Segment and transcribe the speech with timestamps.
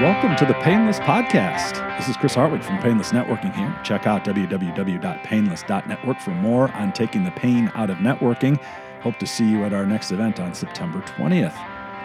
[0.00, 1.84] Welcome to the Painless Podcast.
[1.98, 3.76] This is Chris Hartwig from Painless Networking here.
[3.82, 8.62] Check out www.painless.network for more on taking the pain out of networking.
[9.00, 11.52] Hope to see you at our next event on September 20th.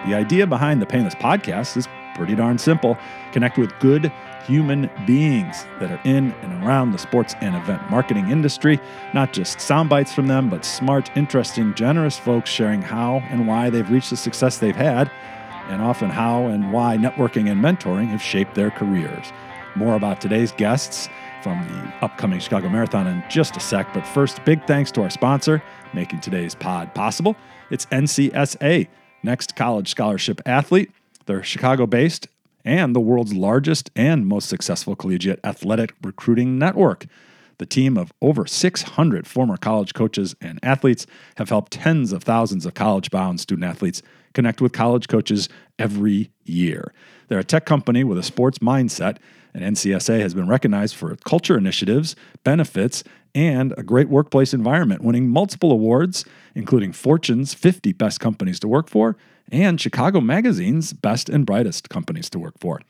[0.08, 2.98] The idea behind the Painless Podcast is pretty darn simple
[3.32, 4.12] connect with good
[4.48, 8.80] human beings that are in and around the sports and event marketing industry.
[9.14, 13.70] Not just sound bites from them, but smart, interesting, generous folks sharing how and why
[13.70, 15.12] they've reached the success they've had
[15.70, 19.32] and often how and why networking and mentoring have shaped their careers.
[19.76, 21.10] More about today's guests
[21.42, 25.10] from the upcoming Chicago Marathon in just a sec, but first, big thanks to our
[25.10, 25.62] sponsor
[25.94, 27.36] making today's pod possible.
[27.70, 28.88] It's NCSA,
[29.24, 30.92] Next College Scholarship Athlete.
[31.26, 32.28] They're Chicago based
[32.66, 37.06] and the world's largest and most successful collegiate athletic recruiting network.
[37.58, 41.06] The team of over 600 former college coaches and athletes
[41.38, 44.02] have helped tens of thousands of college bound student athletes
[44.34, 46.94] connect with college coaches every year.
[47.28, 49.18] They're a tech company with a sports mindset,
[49.54, 53.04] and NCSA has been recognized for culture initiatives, benefits,
[53.36, 58.90] and a great workplace environment, winning multiple awards, including Fortune's 50 Best Companies to Work
[58.90, 59.16] For
[59.52, 62.82] and Chicago Magazine's Best and Brightest Companies to Work For.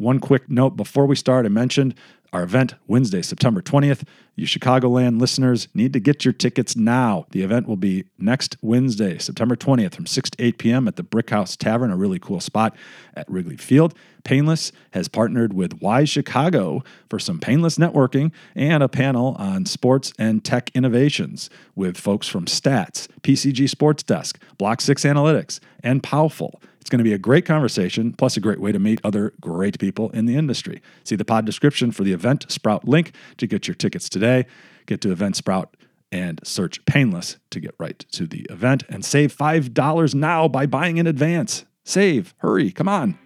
[0.00, 1.94] One quick note before we start, I mentioned
[2.32, 4.04] our event Wednesday, September 20th.
[4.34, 7.26] You Chicagoland listeners need to get your tickets now.
[7.32, 10.88] The event will be next Wednesday, September 20th from 6 to 8 p.m.
[10.88, 12.74] at the Brick House Tavern, a really cool spot
[13.12, 13.92] at Wrigley Field.
[14.24, 20.14] Painless has partnered with Wise Chicago for some painless networking and a panel on sports
[20.18, 26.62] and tech innovations with folks from Stats, PCG Sports Desk, Block 6 Analytics, and Powerful.
[26.80, 29.78] It's going to be a great conversation, plus a great way to meet other great
[29.78, 30.80] people in the industry.
[31.04, 34.46] See the pod description for the Event Sprout link to get your tickets today.
[34.86, 35.76] Get to Event Sprout
[36.10, 40.96] and search Painless to get right to the event and save $5 now by buying
[40.96, 41.64] in advance.
[41.84, 43.18] Save, hurry, come on.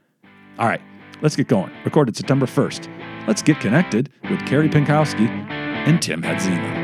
[0.59, 0.82] All right,
[1.22, 1.72] let's get going.
[1.84, 3.26] Recorded September 1st.
[3.26, 6.82] Let's get connected with Carey Pinkowski and Tim Hadzima.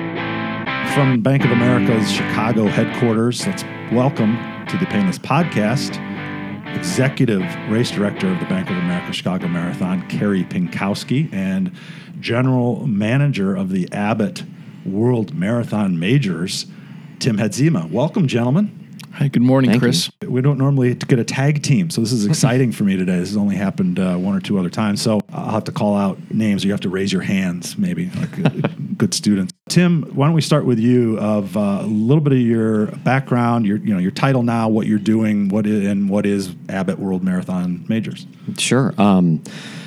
[0.94, 4.36] From Bank of America's Chicago headquarters, let's welcome
[4.66, 6.09] to the Painless Podcast
[6.75, 11.72] executive race director of the Bank of America Chicago Marathon, Carey Pinkowski, and
[12.20, 14.44] general manager of the Abbott
[14.84, 16.66] World Marathon Majors,
[17.19, 17.91] Tim Hadzima.
[17.91, 18.79] Welcome, gentlemen.
[19.12, 20.10] Hi, good morning, Thank Chris.
[20.22, 20.31] You.
[20.31, 23.19] We don't normally get a tag team, so this is exciting for me today.
[23.19, 25.97] This has only happened uh, one or two other times, so I'll have to call
[25.97, 26.65] out names.
[26.65, 29.53] Or you have to raise your hands, maybe, like good students.
[29.69, 31.19] Tim, why don't we start with you?
[31.19, 34.87] Of uh, a little bit of your background, your you know your title now, what
[34.87, 38.27] you're doing, what is, and what is Abbott World Marathon Majors?
[38.59, 38.94] Sure.
[38.97, 39.42] Um,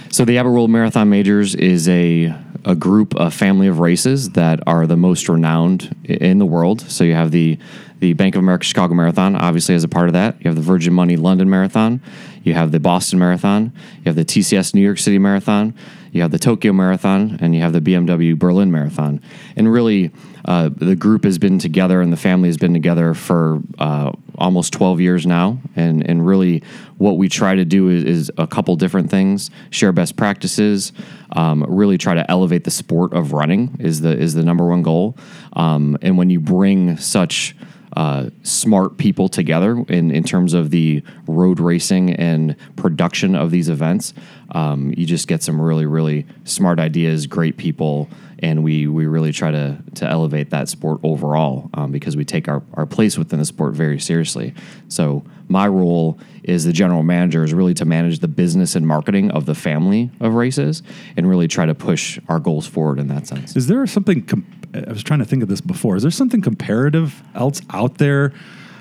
[0.09, 2.35] so the Abbott World Marathon Majors is a
[2.66, 6.81] a group, a family of races that are the most renowned in the world.
[6.81, 7.58] So you have the
[8.03, 10.35] the Bank of America Chicago Marathon, obviously, as a part of that.
[10.41, 12.02] You have the Virgin Money London Marathon.
[12.44, 13.72] You have the Boston Marathon.
[14.00, 15.73] You have the TCS New York City Marathon.
[16.11, 19.22] You have the Tokyo Marathon, and you have the BMW Berlin Marathon.
[19.55, 20.11] And really,
[20.44, 24.73] uh, the group has been together and the family has been together for uh, almost
[24.73, 25.59] 12 years now.
[25.78, 26.61] And, and really,
[26.97, 30.91] what we try to do is, is a couple different things share best practices,
[31.32, 34.84] um, really try to elevate the sport of running is the, is the number one
[34.84, 35.17] goal.
[35.53, 37.56] Um, and when you bring such
[37.95, 43.69] uh, smart people together in, in terms of the road racing and production of these
[43.69, 44.13] events.
[44.53, 48.09] Um, you just get some really, really smart ideas, great people,
[48.40, 52.47] and we we really try to to elevate that sport overall um, because we take
[52.47, 54.53] our, our place within the sport very seriously.
[54.90, 59.32] So my role is the general manager is really to manage the business and marketing
[59.32, 60.84] of the family of races
[61.16, 63.56] and really try to push our goals forward in that sense.
[63.56, 64.28] Is there something?
[64.73, 65.96] I was trying to think of this before.
[65.96, 68.34] Is there something comparative else out there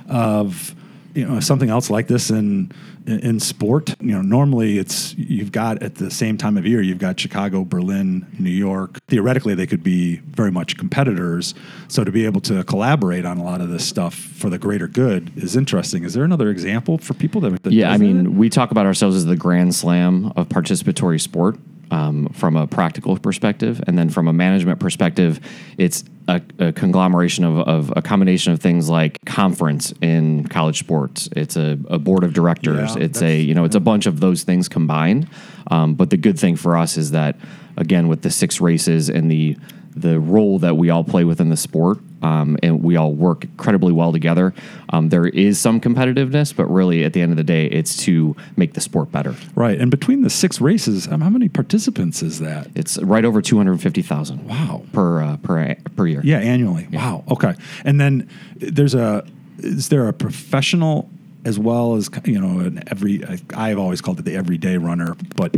[0.08, 0.74] of
[1.14, 2.72] you know something else like this in
[3.06, 3.94] in sport?
[4.00, 7.64] You know, normally it's you've got at the same time of year you've got Chicago,
[7.64, 8.98] Berlin, New York.
[9.08, 11.54] Theoretically, they could be very much competitors.
[11.88, 14.88] So to be able to collaborate on a lot of this stuff for the greater
[14.88, 16.04] good is interesting.
[16.04, 17.62] Is there another example for people that?
[17.62, 18.30] that yeah, I mean, that?
[18.30, 21.58] we talk about ourselves as the grand slam of participatory sport
[21.92, 25.38] um, from a practical perspective, and then from a management perspective,
[25.76, 31.28] it's a, a conglomeration of, of a combination of things like conference in college sports.
[31.36, 32.96] It's a, a board of directors.
[32.96, 35.28] Yeah, it's a you know it's a bunch of those things combined.
[35.70, 37.36] Um, but the good thing for us is that
[37.76, 39.56] again with the six races and the
[39.94, 43.92] the role that we all play within the sport, um, and we all work incredibly
[43.92, 44.54] well together.
[44.90, 48.36] Um, there is some competitiveness, but really at the end of the day, it's to
[48.56, 49.34] make the sport better.
[49.54, 49.78] right.
[49.80, 52.68] And between the six races, um, how many participants is that?
[52.74, 54.46] It's right over two hundred fifty thousand.
[54.48, 54.82] Wow.
[54.92, 56.20] per uh, per per year.
[56.24, 56.88] Yeah, annually.
[56.92, 57.24] Wow.
[57.30, 57.54] Okay.
[57.84, 59.26] And then there's a
[59.58, 61.08] is there a professional
[61.44, 63.22] as well as you know an every
[63.54, 65.56] I've always called it the everyday runner, but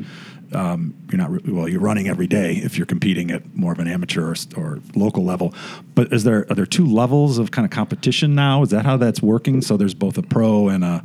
[0.54, 1.68] um, you're not re- well.
[1.68, 5.24] You're running every day if you're competing at more of an amateur or, or local
[5.24, 5.54] level.
[5.94, 8.62] But is there are there two levels of kind of competition now?
[8.62, 9.62] Is that how that's working?
[9.62, 11.04] So there's both a pro and a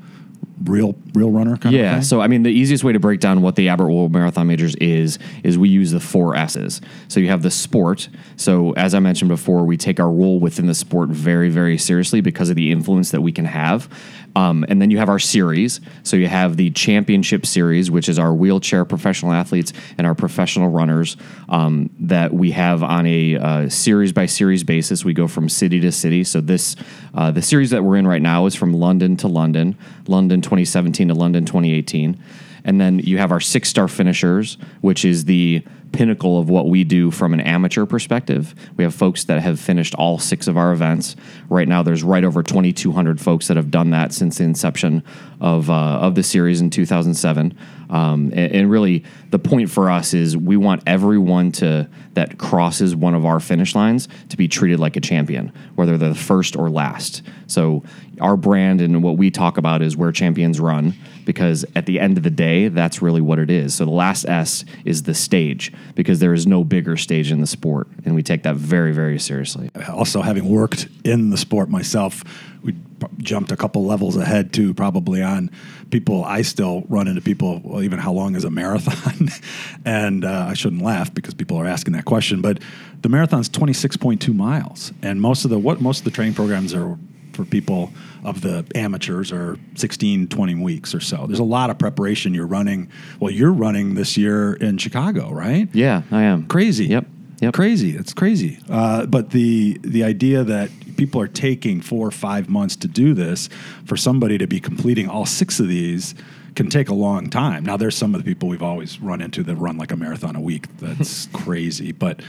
[0.64, 2.00] real real runner kind of Yeah.
[2.02, 4.76] So I mean, the easiest way to break down what the Abbott World Marathon Majors
[4.76, 6.82] is is we use the four S's.
[7.08, 8.10] So you have the sport.
[8.36, 12.22] So as I mentioned before, we take our role within the sport very, very seriously
[12.22, 13.90] because of the influence that we can have.
[14.36, 15.82] Um, and then you have our series.
[16.04, 20.70] So you have the championship series, which is our wheelchair professional athletes and our professional
[20.70, 21.18] runners
[21.50, 25.04] um, that we have on a uh, series by series basis.
[25.04, 26.24] We go from city to city.
[26.24, 26.76] So this
[27.14, 29.78] uh, the series that we're in right now is from London to London,
[30.08, 32.20] London 2017 to London 2018.
[32.66, 36.84] And then you have our six star finishers, which is the pinnacle of what we
[36.84, 38.54] do from an amateur perspective.
[38.78, 41.16] We have folks that have finished all six of our events.
[41.50, 45.04] Right now, there's right over 2,200 folks that have done that since the inception
[45.40, 47.58] of, uh, of the series in 2007.
[47.90, 52.96] Um, and, and really, the point for us is we want everyone to that crosses
[52.96, 56.56] one of our finish lines to be treated like a champion, whether they're the first
[56.56, 57.22] or last.
[57.48, 57.84] So
[58.22, 60.94] our brand and what we talk about is where champions run,
[61.26, 63.76] because at the end of the day, that's really what it is.
[63.76, 67.48] So the last S is the stage, because there is no bigger stage in the
[67.48, 69.70] sport, and we take that very, very seriously.
[69.90, 72.24] also having worked in the sport myself,
[72.64, 72.76] we
[73.20, 75.50] jumped a couple levels ahead too, probably on
[75.92, 76.24] people.
[76.24, 77.62] I still run into people.
[77.64, 79.30] Well, even how long is a marathon?
[79.86, 82.42] and uh, I shouldn't laugh because people are asking that question.
[82.42, 82.62] But
[83.02, 86.12] the marathon's twenty six point two miles, and most of the what most of the
[86.12, 86.98] training programs are
[87.40, 87.90] for people
[88.26, 92.46] of the amateurs are 16 20 weeks or so there's a lot of preparation you're
[92.46, 92.90] running
[93.22, 96.46] well you're running this year in chicago right Yeah, I am.
[96.48, 96.88] crazy.
[96.88, 97.06] Yep.
[97.42, 97.54] Yep.
[97.54, 97.92] Crazy.
[97.96, 98.60] It's crazy.
[98.70, 103.14] Uh, but the the idea that people are taking four or five months to do
[103.14, 103.48] this
[103.86, 106.14] for somebody to be completing all six of these
[106.56, 107.64] can take a long time.
[107.64, 110.36] Now, there's some of the people we've always run into that run like a marathon
[110.36, 110.68] a week.
[110.78, 112.22] That's crazy, but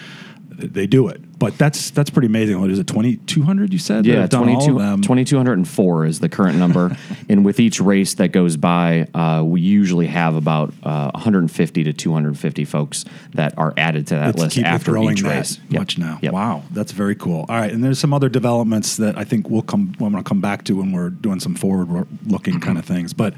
[0.69, 1.39] they do it.
[1.39, 2.61] But that's that's pretty amazing.
[2.61, 2.87] What is it?
[2.87, 3.73] Twenty two hundred?
[3.73, 4.05] You said?
[4.05, 5.03] Yeah, have done all 22 of them?
[5.03, 6.97] 2,204 is the current number.
[7.29, 11.93] and with each race that goes by, uh, we usually have about uh, 150 to
[11.93, 15.59] 250 folks that are added to that Let's list after each race.
[15.71, 15.81] Yep.
[15.81, 16.19] much now.
[16.21, 16.33] Yep.
[16.33, 17.47] Wow, that's very cool.
[17.49, 19.95] All right, and there's some other developments that I think we'll come.
[19.99, 23.15] I'm going to come back to when we're doing some forward-looking kind of things.
[23.15, 23.35] But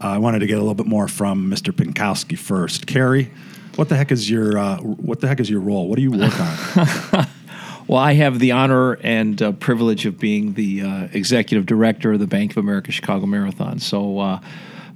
[0.00, 1.72] uh, I wanted to get a little bit more from Mr.
[1.72, 2.86] Pinkowski first.
[2.86, 3.30] Carey,
[3.76, 5.88] what the heck is your uh, what the heck is your role?
[5.88, 7.26] What do you work on?
[7.88, 12.18] Well, I have the honor and uh, privilege of being the uh, executive director of
[12.18, 13.78] the Bank of America Chicago Marathon.
[13.78, 14.40] So, uh,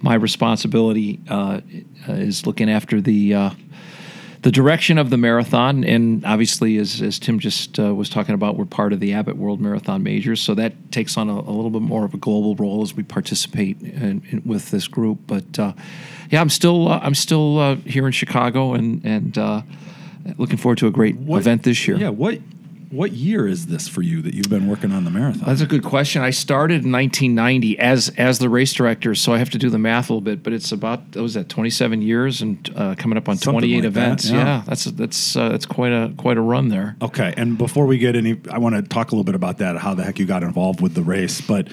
[0.00, 1.60] my responsibility uh,
[2.08, 3.52] is looking after the
[4.42, 8.56] the direction of the marathon, and obviously, as, as Tim just uh, was talking about,
[8.56, 11.70] we're part of the Abbott World Marathon Majors, so that takes on a, a little
[11.70, 15.18] bit more of a global role as we participate in, in, with this group.
[15.26, 15.74] But uh,
[16.30, 19.62] yeah, I'm still uh, I'm still uh, here in Chicago, and and uh,
[20.38, 21.98] looking forward to a great What- event this year.
[21.98, 22.38] Yeah, what
[22.90, 25.44] what year is this for you that you've been working on the marathon?
[25.46, 26.22] That's a good question.
[26.22, 29.78] I started in 1990 as as the race director, so I have to do the
[29.78, 30.42] math a little bit.
[30.42, 33.74] But it's about what was that 27 years and uh, coming up on Something 28
[33.74, 34.30] like that, events.
[34.30, 34.44] yeah.
[34.44, 34.62] yeah.
[34.66, 36.96] that's that's uh, that's quite a quite a run there.
[37.00, 39.76] Okay, and before we get any, I want to talk a little bit about that,
[39.76, 41.40] how the heck you got involved with the race.
[41.40, 41.68] But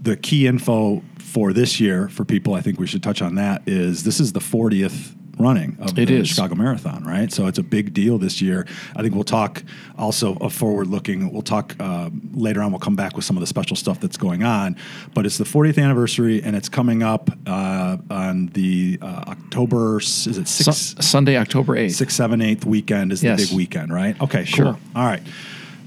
[0.00, 3.62] the key info for this year for people, I think we should touch on that
[3.66, 6.28] is this is the 40th running of It the is.
[6.28, 7.32] Chicago Marathon, right?
[7.32, 8.66] So it's a big deal this year.
[8.96, 9.62] I think we'll talk
[9.96, 11.32] also a forward looking.
[11.32, 12.70] We'll talk uh, later on.
[12.72, 14.76] We'll come back with some of the special stuff that's going on.
[15.14, 19.98] But it's the 40th anniversary, and it's coming up uh, on the uh, October.
[19.98, 21.92] Is it Su- Sunday, October 8th.
[21.94, 23.40] six, seven, eighth weekend is Yes.
[23.40, 24.20] the big weekend, right?
[24.20, 24.64] Okay, Sure.
[24.72, 24.78] cool.
[24.96, 25.22] All right.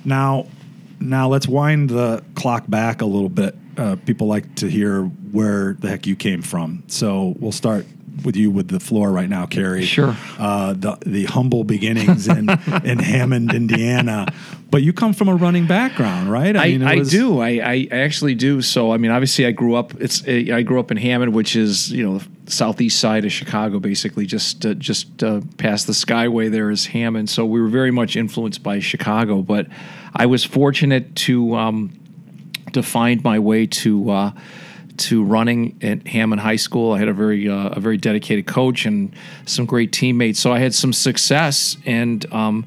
[0.06, 0.48] Now,
[1.00, 3.56] now let's wind the clock back a little bit.
[3.78, 7.86] Uh, people like to hear where the heck you came from, so we'll start
[8.24, 9.84] with you with the floor right now, Carey.
[9.84, 10.16] Sure.
[10.38, 12.50] Uh, the the humble beginnings in
[12.84, 14.28] in Hammond, Indiana,
[14.70, 16.56] but you come from a running background, right?
[16.56, 17.40] I, it I was- do.
[17.40, 18.62] I, I I actually do.
[18.62, 19.94] So I mean, obviously, I grew up.
[20.00, 23.32] It's uh, I grew up in Hammond, which is you know the southeast side of
[23.32, 26.52] Chicago, basically just uh, just uh, past the Skyway.
[26.52, 27.30] There is Hammond.
[27.30, 29.42] So we were very much influenced by Chicago.
[29.42, 29.68] But
[30.16, 31.94] I was fortunate to um,
[32.74, 34.34] to find my way to.
[35.10, 38.86] To running at Hammond High School, I had a very uh, a very dedicated coach
[38.86, 39.12] and
[39.46, 40.40] some great teammates.
[40.40, 42.66] So I had some success and um,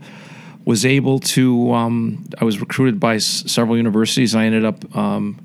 [0.64, 1.72] was able to.
[1.72, 4.34] Um, I was recruited by s- several universities.
[4.34, 5.38] I ended up um,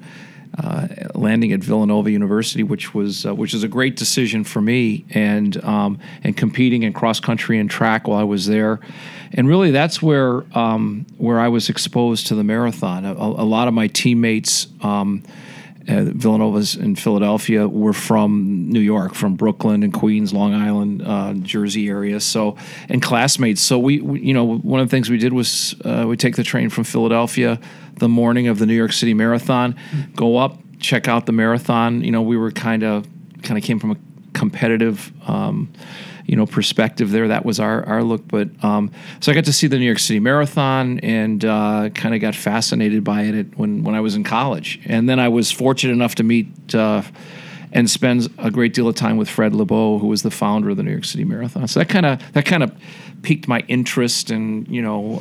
[0.57, 5.05] uh, landing at Villanova University, which was uh, which is a great decision for me,
[5.11, 8.79] and um, and competing in cross country and track while I was there.
[9.31, 13.05] And really, that's where um, where I was exposed to the marathon.
[13.05, 14.67] A, a lot of my teammates.
[14.81, 15.21] Um,
[15.87, 21.33] uh, Villanova's in Philadelphia were from New York, from Brooklyn and Queens, Long Island, uh,
[21.35, 22.19] Jersey area.
[22.19, 22.57] So,
[22.89, 23.61] and classmates.
[23.61, 26.35] So we, we, you know, one of the things we did was uh, we take
[26.35, 27.59] the train from Philadelphia
[27.99, 29.75] the morning of the New York City Marathon,
[30.15, 32.01] go up, check out the marathon.
[32.01, 33.07] You know, we were kind of
[33.43, 33.95] kind of came from a
[34.39, 35.11] competitive.
[35.29, 35.71] Um,
[36.25, 37.27] you know, perspective there.
[37.29, 38.27] That was our our look.
[38.27, 42.13] But um, so I got to see the New York City Marathon and uh, kind
[42.13, 44.79] of got fascinated by it when when I was in college.
[44.85, 47.01] And then I was fortunate enough to meet uh,
[47.71, 50.77] and spend a great deal of time with Fred Lebow, who was the founder of
[50.77, 51.67] the New York City Marathon.
[51.67, 52.75] So that kind of that kind of
[53.21, 55.17] piqued my interest and you know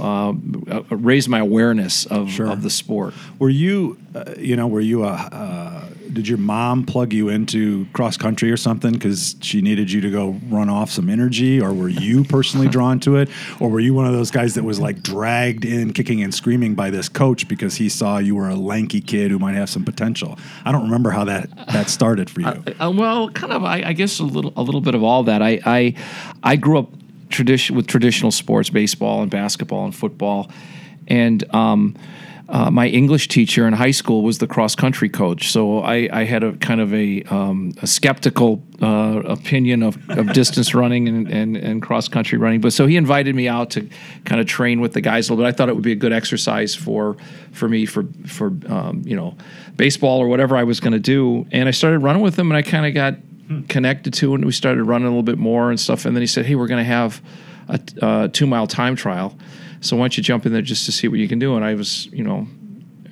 [0.71, 2.47] uh, uh, raised my awareness of Sure.
[2.49, 3.15] of the sport.
[3.39, 5.09] Were you, uh, you know, were you a?
[5.13, 10.01] Uh, did your mom plug you into cross country or something because she needed you
[10.01, 13.29] to go run off some energy, or were you personally drawn to it,
[13.61, 16.75] or were you one of those guys that was like dragged in, kicking and screaming
[16.75, 19.85] by this coach because he saw you were a lanky kid who might have some
[19.85, 20.39] potential?
[20.65, 22.65] I don't remember how that that started for you.
[22.81, 23.63] Uh, well, kind of.
[23.65, 25.43] I, I guess a little, a little bit of all that.
[25.43, 25.95] I, I,
[26.43, 26.89] I grew up
[27.29, 30.51] tradition with traditional sports, baseball and basketball and football,
[31.07, 31.97] and um,
[32.49, 35.51] uh, my English teacher in high school was the cross country coach.
[35.51, 40.33] So I, I had a kind of a, um, a skeptical uh, opinion of, of
[40.33, 42.63] distance running and, and, and cross country running.
[42.63, 43.87] But so he invited me out to
[44.25, 45.55] kind of train with the guys a little bit.
[45.55, 47.19] I thought it would be a good exercise for
[47.53, 49.37] for me for for um, you know
[49.77, 51.47] baseball or whatever I was going to do.
[51.53, 53.17] And I started running with him, and I kind of got
[53.69, 56.05] connected to, and we started running a little bit more and stuff.
[56.05, 57.23] And then he said, "Hey, we're going to have
[57.69, 59.37] a uh, two mile time trial."
[59.81, 61.55] So why don't you jump in there just to see what you can do?
[61.55, 62.49] And I was, you know,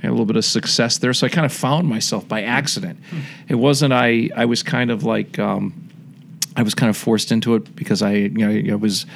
[0.03, 1.13] had a little bit of success there.
[1.15, 2.99] So I kind of found myself by accident.
[3.49, 4.31] It wasn't I.
[4.35, 5.89] I was kind of like um,
[6.57, 9.07] I was kind of forced into it because I, you know, I was.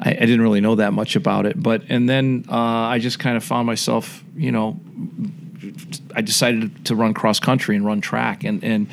[0.00, 3.18] I, I didn't really know that much about it, but and then uh, I just
[3.18, 4.80] kind of found myself, you know,
[6.14, 8.88] I decided to run cross country and run track, and and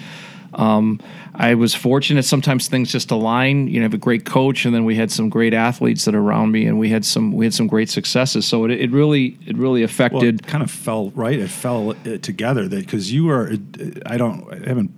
[0.53, 1.00] um,
[1.36, 2.24] I was fortunate.
[2.24, 3.68] Sometimes things just align.
[3.68, 6.15] You know, I have a great coach, and then we had some great athletes that
[6.15, 8.46] are around me, and we had some we had some great successes.
[8.48, 10.41] So it, it really it really Well, affected.
[10.41, 11.38] it kind of fell right.
[11.39, 13.51] It fell uh, together that because you are.
[14.06, 14.46] I don't.
[14.51, 14.91] I haven't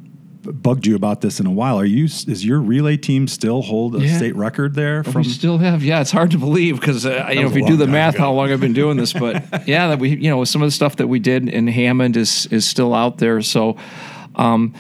[0.44, 1.80] bugged you about this in a while.
[1.80, 2.06] Are you?
[2.06, 4.18] Is your relay team still hold a Yeah.
[4.18, 5.04] state record there?
[5.14, 6.02] we still have, yeah.
[6.02, 8.24] It's hard to believe because uh, you know if you do the math, ago.
[8.24, 10.72] how long I've been doing this, but yeah, that we you know some of the
[10.72, 13.42] stuff that we did in Hammond is is still out there.
[13.44, 13.78] So,
[14.36, 14.74] um,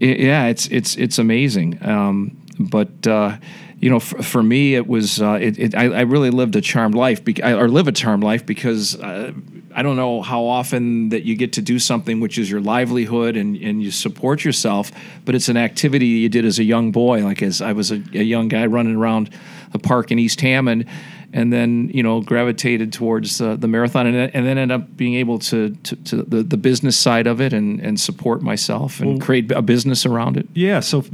[0.00, 1.78] i- yeah, it's it's it's amazing.
[1.86, 3.36] Um, but uh,
[3.80, 6.60] you know, for, for me, it was uh, it, it, I, I really lived a
[6.60, 8.98] charmed life, I, or live a charmed life because.
[9.00, 9.32] Uh,
[9.78, 13.36] I don't know how often that you get to do something which is your livelihood
[13.36, 14.90] and, and you support yourself,
[15.26, 17.22] but it's an activity you did as a young boy.
[17.22, 19.28] Like as I was a, a young guy running around
[19.76, 20.84] the park in East Hammond,
[21.32, 24.96] and then you know gravitated towards uh, the marathon, and, then- and then ended up
[24.96, 29.00] being able to, to, to the, the business side of it and, and support myself
[29.00, 30.46] and create a business around it.
[30.54, 31.04] Yeah, so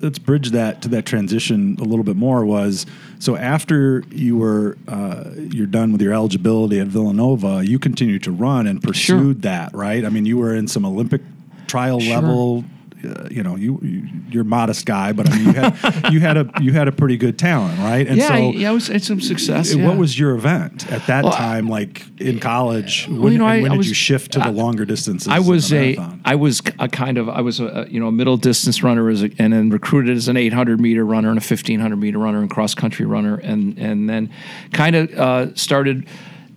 [0.00, 2.44] let's bridge that to that transition a little bit more.
[2.44, 2.86] Was
[3.18, 8.32] so after you were uh, you're done with your eligibility at Villanova, you continued to
[8.32, 10.04] run and pursued that, right?
[10.04, 11.22] I mean, you were in some Olympic
[11.66, 12.14] trial Sure.
[12.20, 12.64] level
[13.04, 16.20] uh, you know, you, you you're a modest guy, but I mean, you had you
[16.20, 18.06] had a you had a pretty good talent, right?
[18.06, 19.74] And yeah, so, I, yeah, I was had some success.
[19.74, 19.86] yeah.
[19.86, 21.68] what was your event at that Well, time?
[21.68, 24.40] Like in college, when, you know, and I- when I did was- you shift to
[24.40, 25.28] the longer distances?
[25.28, 25.96] I was a
[26.34, 29.30] was a kind of I was a you know a middle distance runner as a,
[29.38, 32.74] and then recruited as an 800 meter runner and a 1500 meter runner and cross
[32.74, 34.30] country runner and and then
[34.72, 36.06] kind of uh, started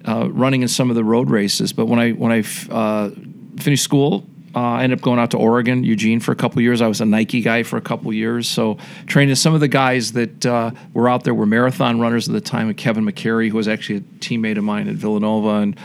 [0.07, 1.73] uh, running in some of the road races.
[1.73, 3.09] But when I when I f- uh,
[3.57, 4.25] finished school.
[4.55, 6.81] Uh, I ended up going out to Oregon, Eugene, for a couple years.
[6.81, 10.13] I was a Nike guy for a couple years, so training some of the guys
[10.13, 12.67] that uh, were out there were marathon runners at the time.
[12.67, 15.77] With Kevin McCary, who was actually a teammate of mine at Villanova, and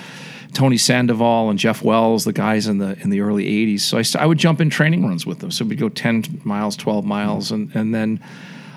[0.53, 3.81] Tony Sandoval and Jeff Wells, the guys in the in the early '80s.
[3.81, 5.51] So I, st- I would jump in training runs with them.
[5.51, 8.21] So we'd go 10 miles, 12 miles, and and then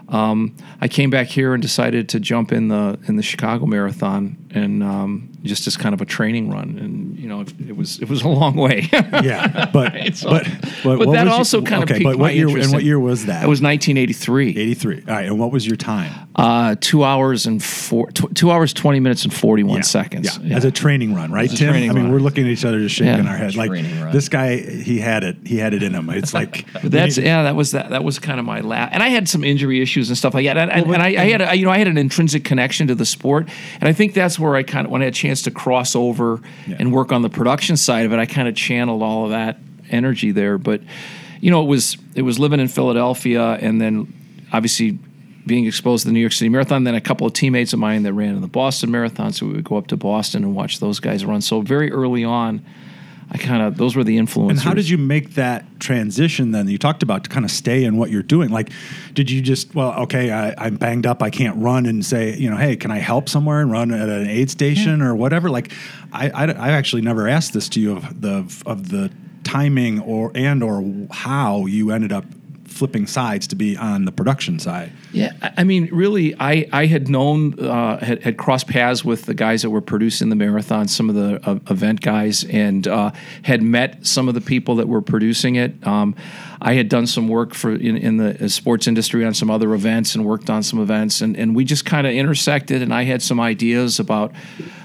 [0.09, 4.37] um, I came back here and decided to jump in the in the Chicago Marathon
[4.51, 6.77] and um, just as kind of a training run.
[6.79, 8.87] And you know, it, it was it was a long way.
[8.93, 10.47] yeah, but It's all- but
[10.83, 11.99] but what that also your, kind of okay.
[11.99, 13.43] piqued But what my year interest and what year was that?
[13.43, 14.49] It was 1983.
[14.49, 15.03] eighty three.
[15.07, 16.11] All right, and what was your time?
[16.35, 20.37] Uh, two hours and four, tw- two hours twenty minutes and forty one Yeah, seconds.
[20.41, 20.57] Yeah.
[20.57, 21.69] as a training run, right, Tim?
[21.73, 22.11] I mean, run.
[22.11, 23.29] we're looking at each other, just shaking Yeah.
[23.31, 23.55] our head.
[23.55, 24.11] Like run.
[24.11, 25.37] this guy, he had it.
[25.45, 26.09] He had it in him.
[26.09, 27.43] It's like But that's yeah.
[27.43, 27.89] That was that.
[27.91, 28.93] That was kind of my last.
[28.93, 30.57] And I had some injury issues and stuff like that.
[30.57, 32.95] And, and, and I, I had a, you know I had an intrinsic connection to
[32.95, 33.47] the sport,
[33.79, 35.95] and I think that's where I kind of when I had a chance to cross
[35.95, 36.77] over Yeah.
[36.79, 39.57] and work on the production side of it, I kind of channeled all of that
[39.89, 40.57] energy there.
[40.57, 40.81] But
[41.41, 44.13] you know, it was it was living in Philadelphia, and then
[44.53, 44.97] obviously
[45.45, 46.85] being exposed to the New York City Marathon.
[46.85, 49.53] Then a couple of teammates of mine that ran in the Boston Marathon, so we
[49.53, 51.41] would go up to Boston and watch those guys run.
[51.41, 52.63] So very early on.
[53.33, 54.59] I kind of those were the influences.
[54.59, 56.67] And how did you make that transition then?
[56.67, 58.51] You talked about to kind of stay in what you're doing.
[58.51, 58.69] Like,
[59.13, 62.49] did you just, well, okay, I, I'm banged up, I can't run, and say, you
[62.49, 65.49] know, hey, can I help somewhere and run at an aid station or whatever?
[65.49, 65.71] Like,
[66.11, 69.11] I, I, I actually never asked this to you of the of the
[69.43, 72.25] timing or and or how you ended up
[72.65, 74.91] flipping sides to be on the production side.
[75.11, 79.33] Yeah, I mean, really, I, I had known, uh, had, had crossed paths with the
[79.33, 83.11] guys that were producing the marathon, some of the uh, event guys, and uh,
[83.43, 85.85] had met some of the people that were producing it.
[85.85, 86.15] Um,
[86.65, 89.73] I had done some work for in, in the uh, sports industry on some other
[89.73, 92.81] events and worked on some events, and, and we just kind of intersected.
[92.81, 94.31] And I had some ideas about,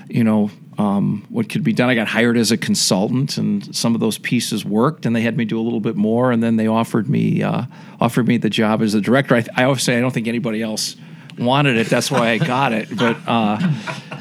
[0.09, 1.89] you know, um, what could be done.
[1.89, 5.37] I got hired as a consultant, and some of those pieces worked, and they had
[5.37, 7.63] me do a little bit more, and then they offered me uh,
[8.01, 9.37] offered me the job as a director.
[9.37, 10.97] I, I always say I don't think anybody else
[11.39, 11.87] wanted it.
[11.87, 13.59] That's why I got it, but uh,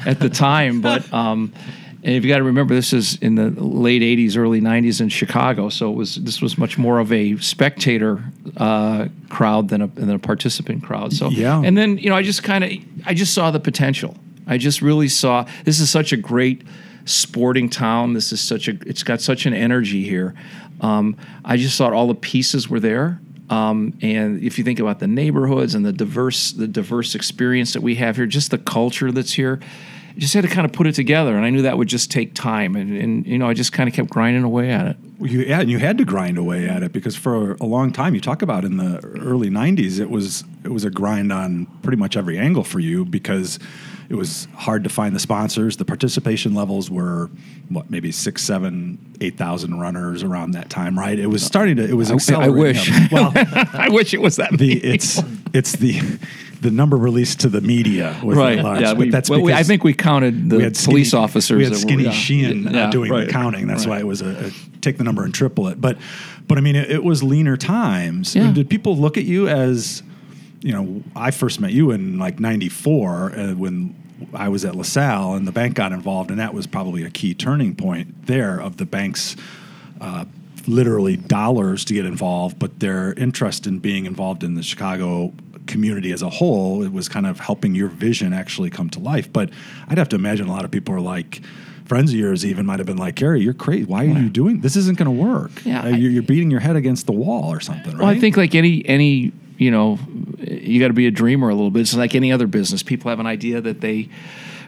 [0.06, 1.12] at the time, but.
[1.12, 1.52] Um,
[2.02, 5.08] and if you've got to remember, this is in the late '80s, early '90s in
[5.08, 8.22] Chicago, so it was this was much more of a spectator
[8.56, 11.12] uh, crowd than a, than a participant crowd.
[11.12, 11.60] So, Yeah.
[11.64, 12.70] and then you know, I just kind of,
[13.06, 14.16] I just saw the potential.
[14.46, 16.62] I just really saw this is such a great
[17.04, 18.12] sporting town.
[18.14, 20.34] This is such a, it's got such an energy here.
[20.80, 23.20] Um, I just thought all the pieces were there.
[23.50, 27.82] Um, and if you think about the neighborhoods and the diverse, the diverse experience that
[27.82, 29.58] we have here, just the culture that's here,
[30.18, 31.36] just had to kind of put it together.
[31.36, 32.76] And I knew that would just take time.
[32.76, 34.96] And, and you know, I just kind of kept grinding away at it.
[35.20, 38.14] You, yeah, and you had to grind away at it because for a long time,
[38.14, 41.96] you talk about in the early '90s, it was it was a grind on pretty
[41.96, 43.58] much every angle for you because
[44.08, 45.76] it was hard to find the sponsors.
[45.76, 47.30] The participation levels were
[47.68, 51.18] what maybe six, seven, eight thousand runners around that time, right?
[51.18, 51.84] It was starting to.
[51.84, 52.58] It was I accelerating.
[52.58, 52.90] wish.
[53.12, 54.50] Well, I wish it was that.
[54.56, 54.80] the many.
[54.80, 55.20] it's
[55.52, 56.00] it's the
[56.60, 58.58] the number released to the media was right.
[58.58, 61.14] large, Yeah, but we, that's well, we- I think we counted the we had police
[61.14, 61.56] officers.
[61.56, 62.10] We had that were- Skinny yeah.
[62.66, 63.26] Uh, Yeah, doing right.
[63.26, 63.66] the counting.
[63.68, 63.96] That's Right.
[63.96, 65.80] why it was a, a take the number and triple it.
[65.80, 65.98] But
[66.48, 68.34] but I mean, it, it was leaner times.
[68.34, 68.50] Yeah.
[68.52, 70.02] Did people look at you as
[70.60, 71.02] you know?
[71.16, 73.94] I first met you in like '94 uh, when.
[74.34, 77.34] I was at LaSalle and the bank got involved, and that was probably a key
[77.34, 79.36] turning point there of the bank's
[80.00, 80.24] uh,
[80.66, 85.32] literally dollars to get involved, but their interest in being involved in the Chicago
[85.68, 89.32] community as a whole, it was kind of helping your vision actually come to life.
[89.32, 89.50] But
[89.86, 91.40] I'd have to imagine a lot of people are like,
[91.84, 93.84] friends of yours even might have been like, Gary, you're crazy.
[93.84, 94.74] Why are you doing this?
[94.74, 95.64] Isn't going to work.
[95.64, 98.00] Yeah, Uh, you're, you're beating your head against the wall or something, right?
[98.00, 99.98] Well, I think like any any you know,
[100.38, 101.80] you got to be a dreamer a little bit.
[101.80, 102.82] It's like any other business.
[102.82, 104.08] People have an idea that they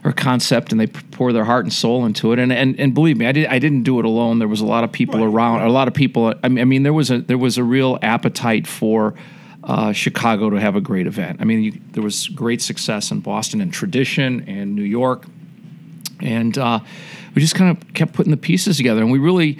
[0.02, 2.38] or concept and they pour their heart and soul into it.
[2.38, 4.38] And and, and believe me, I did I didn't do it alone.
[4.38, 5.62] There was a lot of people Right, around.
[5.62, 6.34] A lot of people.
[6.42, 9.14] I mean, I mean, there was a there was a real appetite for.
[9.62, 11.38] Uh, Chicago to have a great event.
[11.38, 15.26] I mean, you, there was great success in Boston and tradition and New York
[16.22, 16.80] and uh,
[17.34, 19.58] we just kind of kept putting the pieces together and we really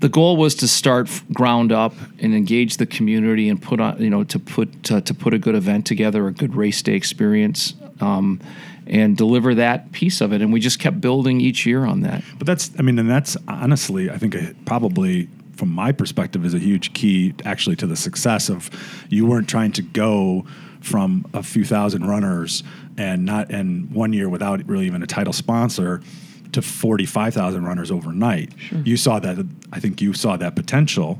[0.00, 4.10] the goal was to start ground up and engage the community and put on you
[4.10, 8.40] know to put to, put a good event together a good race day experience um,
[8.86, 10.42] and deliver that piece of it.
[10.42, 12.24] And we just kept building each year on that.
[12.38, 14.36] But that's, I mean, and that's honestly, I think,
[14.66, 18.70] probably from my perspective, is a huge key actually to the success of
[19.08, 20.44] you weren't trying to go
[20.80, 22.62] from a few thousand runners
[22.96, 26.00] and not and one year without really even a title sponsor
[26.52, 28.52] to 45,000 runners overnight.
[28.84, 31.18] You saw that I think you saw that potential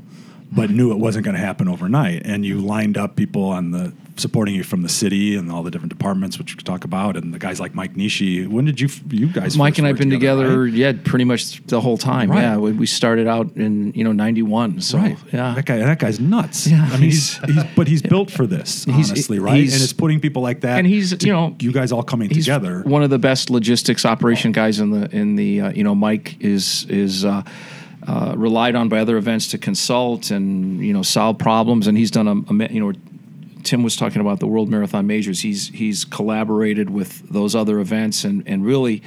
[0.53, 3.93] but knew it wasn't going to happen overnight and you lined up people on the
[4.21, 7.17] supporting you from the city and all the different departments which we could talk about
[7.17, 8.47] and the guys like Mike Nishi.
[8.47, 10.73] When did you you guys Mike and I've been together, right?
[10.73, 12.29] yeah, pretty much the whole time.
[12.31, 12.41] Right.
[12.41, 14.81] Yeah, we, we started out in you know '91.
[14.81, 15.17] So Right.
[15.33, 16.67] yeah, That guy that guy's nuts.
[16.67, 19.55] Yeah, I mean he's, he's but he's built for this, honestly, right?
[19.73, 22.29] and it's putting people like that and he's, to- you know, you guys all coming
[22.29, 22.81] together.
[22.83, 26.37] one of the best logistics operation guys in the in the uh, you know Mike
[26.41, 27.41] is is uh,
[28.07, 32.11] uh, relied on by other events to consult and you know solve problems and he's
[32.11, 32.91] done a, a you know
[33.63, 38.23] Tim was talking about the World Marathon Majors he's he's collaborated with those other events
[38.23, 39.01] and and really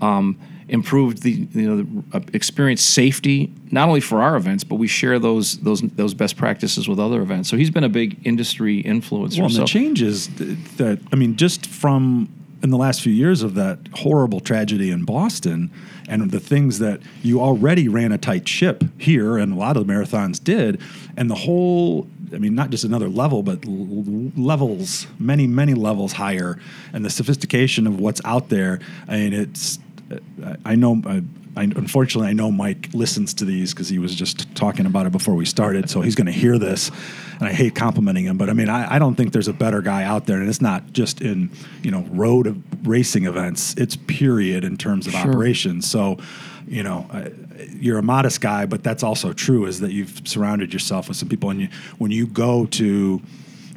[0.00, 4.76] um, improved the you know the uh, experience safety not only for our events but
[4.76, 8.18] we share those those those best practices with other events so he's been a big
[8.26, 10.28] industry influencer Well, and so the changes
[10.76, 12.28] that I mean, just from
[12.62, 15.70] in the last few years of that horrible tragedy in Boston,
[16.08, 19.86] and the things that you already ran a tight ship here, and a lot of
[19.86, 20.80] the marathons did,
[21.16, 22.08] and the whole.
[22.34, 26.58] I mean, not just another level, but l- levels, many, many levels higher,
[26.92, 28.80] and the sophistication of what's out there.
[29.08, 29.78] I mean, it's.
[30.64, 31.02] I know.
[31.06, 31.22] I,
[31.56, 35.12] I, unfortunately, I know Mike listens to these because he was just talking about it
[35.12, 36.90] before we started, so he's going to hear this.
[37.40, 39.80] And I hate complimenting him, but I mean, I, I don't think there's a better
[39.82, 41.50] guy out there, and it's not just in
[41.82, 45.28] you know road racing events; it's period in terms of Sure.
[45.28, 45.88] operations.
[45.90, 46.18] So,
[46.68, 47.30] you know, I,
[47.80, 51.28] you're a modest guy, but that's also true is that you've surrounded yourself with some
[51.28, 53.22] people, and you, when you go to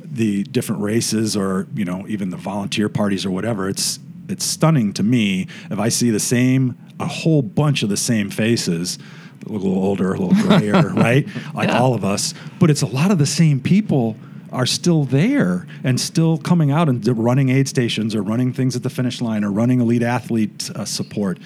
[0.03, 4.91] the different races or you know even the volunteer parties or whatever it's it's stunning
[4.91, 8.99] to me if i see the same a whole bunch of the same faces
[9.47, 11.79] a little older a little grayer right like Yeah.
[11.79, 14.17] all of us but it's a lot of the same people
[14.51, 18.83] are still there and still coming out and running aid stations or running things at
[18.83, 21.37] the finish line or running elite athlete uh, support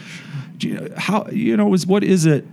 [0.59, 2.45] you, how you know is what is it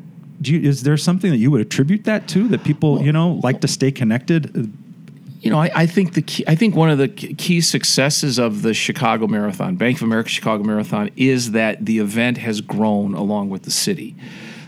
[0.43, 3.41] do you, is there something that you would attribute that to that people you know
[3.43, 4.73] like to stay connected
[5.43, 8.63] You know, I, I think the key, I think one of the key successes of
[8.63, 13.51] the Chicago Marathon, Bank of America Chicago Marathon, is that the event has grown along
[13.51, 14.15] with the city.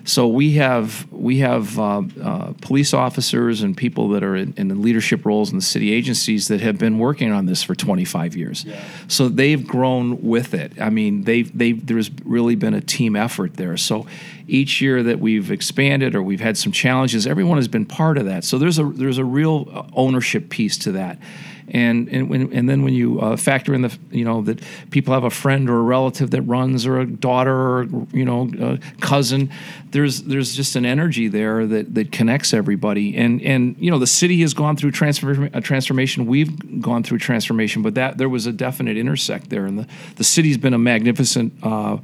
[0.04, 4.68] So we have we have uh, uh, police officers and people that are in, in
[4.68, 8.36] the leadership roles in the city agencies that have been working on this for 25
[8.36, 8.66] years.
[9.08, 10.72] So they've grown with it.
[10.80, 13.76] I mean, they've they've there's really been a team effort there.
[13.78, 14.06] So
[14.46, 18.26] each year that we've expanded or we've had some challenges, everyone has been part of
[18.26, 18.44] that.
[18.44, 21.18] So there's a there's a real uh, ownership piece to that.
[21.68, 25.14] And and when, and then when you uh, factor in the you know that people
[25.14, 28.78] have a friend or a relative that runs or a daughter or you know a
[29.00, 29.50] cousin,
[29.90, 33.16] there's there's just an energy there that that connects everybody.
[33.16, 36.26] And and you know the city has gone through a transformation.
[36.26, 39.64] We've gone through transformation, but that there was a definite intersect there.
[39.64, 41.52] And the the city's been a magnificent.
[41.62, 41.98] Uh,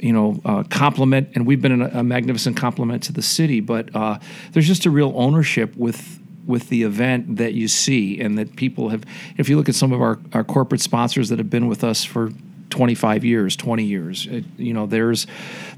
[0.00, 3.60] you know, uh, complement, and we've been a, a magnificent complement to the city.
[3.60, 4.18] But uh,
[4.52, 8.90] there's just a real ownership with with the event that you see, and that people
[8.90, 9.04] have.
[9.36, 12.04] If you look at some of our, our corporate sponsors that have been with us
[12.04, 12.30] for
[12.70, 15.26] 25 years, 20 years, it, you know, there's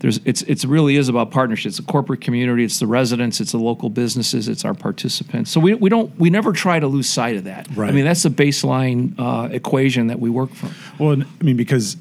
[0.01, 1.71] there's it's it's really is about partnership.
[1.71, 2.65] It's a corporate community.
[2.65, 3.41] It's the residents.
[3.41, 4.49] It's the local businesses.
[4.49, 5.51] It's our participants.
[5.51, 7.69] So we, we don't we never try to lose sight of that.
[7.77, 7.91] Right.
[7.91, 10.75] I mean, that's the baseline uh, equation that we work from.
[10.99, 11.97] Well, I mean, because,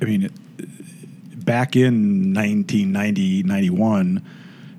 [0.00, 0.30] I mean,
[1.48, 4.22] back in 1990, 91,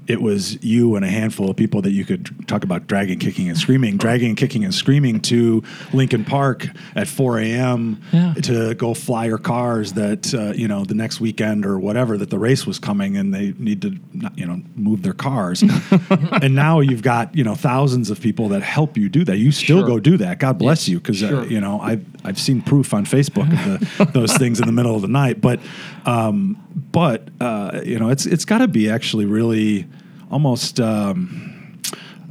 [0.10, 3.48] it was you and a handful of people that you could talk about dragging, kicking,
[3.48, 5.62] and screaming, dragging, kicking, and screaming to
[5.94, 8.02] Lincoln Park at 4 a.m.
[8.12, 8.34] Yeah.
[8.34, 12.32] to go fly your cars that, uh, you know, the next weekend or whatever that
[12.32, 13.96] the race was coming and they need to,
[14.36, 15.62] you know, move their cars.
[16.42, 19.38] and now you've got, you know, thousands of people that help you do that.
[19.38, 19.88] You still Sure.
[19.88, 20.40] go do that.
[20.40, 20.98] God bless you.
[21.00, 21.42] Because, Sure.
[21.42, 24.72] uh, you know, I've, I've seen proof on Facebook of the, those things in the
[24.74, 25.40] middle of the night.
[25.40, 25.60] But,
[26.06, 26.58] um,
[26.92, 29.86] but uh, you know, it's it's got to be actually really
[30.32, 31.80] almost um,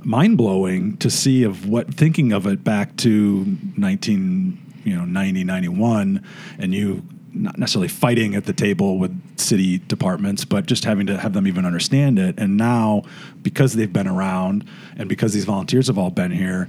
[0.02, 5.44] mind blowing to see of what thinking of it back to 19, you know, 90,
[5.44, 6.24] 91,
[6.58, 11.18] and you not necessarily fighting at the table with city departments, but just having to
[11.18, 12.34] have them even understand it.
[12.38, 13.02] And now,
[13.42, 16.68] because they've been around and because these volunteers have all been here,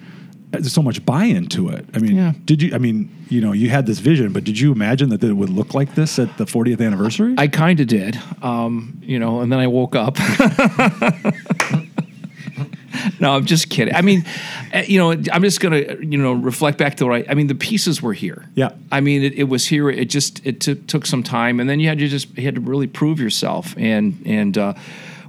[0.52, 1.86] there's so much buy-in to it.
[1.94, 2.34] I mean, Yeah.
[2.46, 2.74] did you?
[2.74, 5.50] I mean, you know, you had this vision, but did you imagine that it would
[5.52, 7.36] look like this at the 40th anniversary?
[7.38, 10.18] I kind of did, um, you know, and then I woke up.
[13.20, 13.94] no, I'm just kidding.
[13.96, 14.26] I mean,
[14.74, 17.26] uh, you know, I'm just gonna, you know, reflect back to what I.
[17.32, 18.46] I mean, the pieces were here.
[18.56, 18.72] Yeah.
[18.92, 19.90] I mean, it, it was here.
[19.90, 22.56] It just it took took some time, and then you had to just you had
[22.56, 24.74] to really prove yourself, and and uh,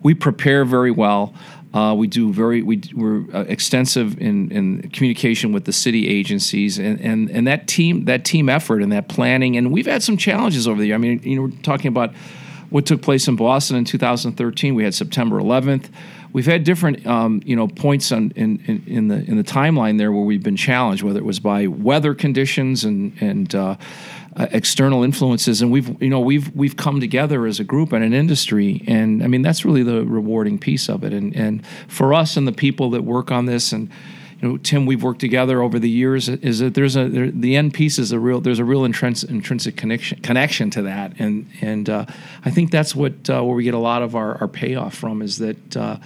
[0.03, 1.35] we prepare very well.
[1.73, 6.79] Uh, we do very we we're uh, extensive in, in communication with the city agencies
[6.79, 10.17] and, and and that team that team effort and that planning and we've had some
[10.17, 10.97] challenges over the year.
[10.97, 12.13] I mean, you know, we're talking about
[12.71, 14.75] what took place in Boston in 2013.
[14.75, 15.91] We had September 11th.
[16.33, 19.99] We've had different, um, you know, points on in, in, in, the in the timeline
[19.99, 23.77] there where we've been challenged, whether it was by weather conditions and and uh,
[24.37, 28.05] uh, external influences, and we've you know we've we've come together as a group and
[28.05, 32.15] an industry, and I mean that's really the rewarding piece of it, and and for
[32.15, 33.91] us and the people that work on this and
[34.41, 36.29] you know, Tim, we've worked together over the years.
[36.29, 39.29] Is that there's a there, the end piece is a real there's a real intrinsic,
[39.29, 42.07] intrinsic connection connection to that, and and uh,
[42.45, 45.21] I think that's what uh, where we get a lot of our, our payoff from
[45.21, 45.99] is that uh,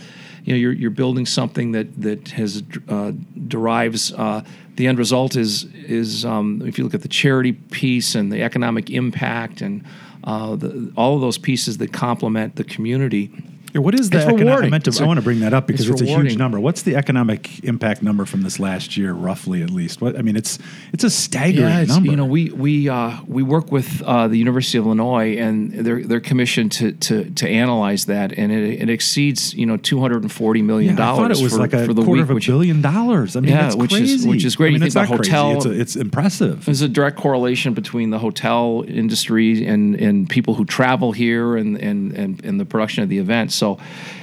[0.43, 3.13] you know you're you're building something that that has uh,
[3.47, 4.43] derives uh,
[4.75, 8.43] the end result is is um, if you look at the charity piece and the
[8.43, 9.85] economic impact and
[10.25, 13.31] uh, the, all of those pieces that complement the community
[13.75, 14.41] yeah, what is the It's economic?
[14.41, 14.71] I, rewarding.
[14.71, 16.61] meant to, It's I want to bring that up because it's it's, a huge number.
[16.61, 20.01] What's the economic impact number from this last year, roughly at least?
[20.01, 20.59] What I mean, it's
[20.93, 22.11] it's a staggering Yeah, it's, number.
[22.11, 26.05] you know, we we uh, we work with uh, the University of Illinois, and they're
[26.05, 30.23] they're commissioned to to, to analyze that, and it, it exceeds you know two hundred
[30.23, 31.19] and forty million Yeah, I dollars.
[31.19, 33.35] thought it was for, like a for the quarter week, of a which billion dollars.
[33.37, 34.69] I mean, Yeah, that's which is- which is great.
[34.69, 36.65] I mean, You it's think about hotel- It's, a, it's impressive.
[36.65, 41.77] There's a direct correlation between the hotel industry and, and people who travel here and,
[41.77, 43.53] and, and, and the production of the event.
[43.53, 43.64] So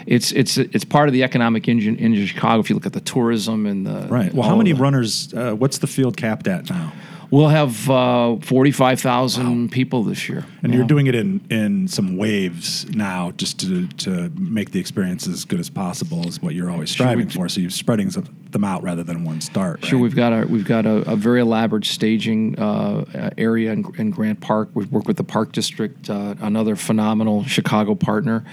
[0.05, 2.59] it's it's it's part of the economic engine in Chicago.
[2.61, 4.33] If you look at the tourism and the Right.
[4.33, 5.33] Well, how many runners?
[5.33, 6.91] Uh, what's the field capped at now?
[7.31, 10.43] We'll have uh, forty five thousand people this year.
[10.63, 10.79] And Yeah.
[10.79, 15.45] you're doing it in in some waves now, just to to make the experience as
[15.45, 17.47] good as possible is what you're always striving we- for.
[17.47, 19.79] So you're spreading some- them out rather than one start.
[19.85, 20.03] Sure, right?
[20.03, 24.41] we've got a we've got a, a very elaborate staging uh, area in, in Grant
[24.41, 24.67] Park.
[24.73, 28.43] We work with the Park District, uh, another phenomenal Chicago partner.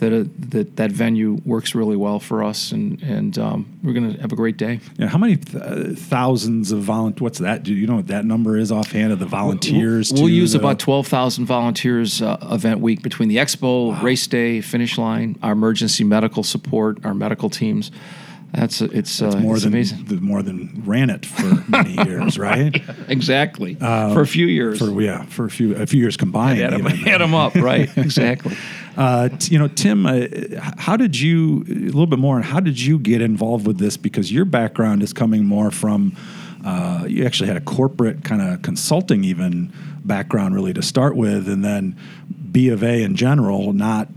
[0.00, 4.14] That, uh, that that venue works really well for us, and and um, we're going
[4.14, 4.80] to have a great day.
[4.98, 7.20] Yeah, how many th- thousands of volunteers?
[7.20, 7.64] What's that?
[7.64, 10.10] Do you know what that number is offhand of the volunteers?
[10.10, 14.26] We'll, to use the- about twelve thousand volunteers uh, event week between the expo, race
[14.26, 17.90] day, finish line, our emergency medical support, our medical teams.
[18.52, 20.04] That's it's uh, more it's than amazing.
[20.06, 22.82] the, more than ran it for many years, right?
[23.08, 24.78] Exactly for a few years.
[24.78, 26.60] For yeah, for a few a few years combined.
[26.60, 27.08] Add 'em- even.
[27.08, 27.88] add 'em up, right?
[27.96, 28.56] exactly.
[28.96, 30.26] Uh, t- you know, Tim, uh,
[30.76, 33.96] how did you a little bit more on how did you get involved with this?
[33.96, 36.16] Because your background is coming more from
[36.64, 39.72] uh, you actually had a corporate kind of consulting even
[40.04, 41.96] background really to start with, and then
[42.50, 44.08] B of A in general, not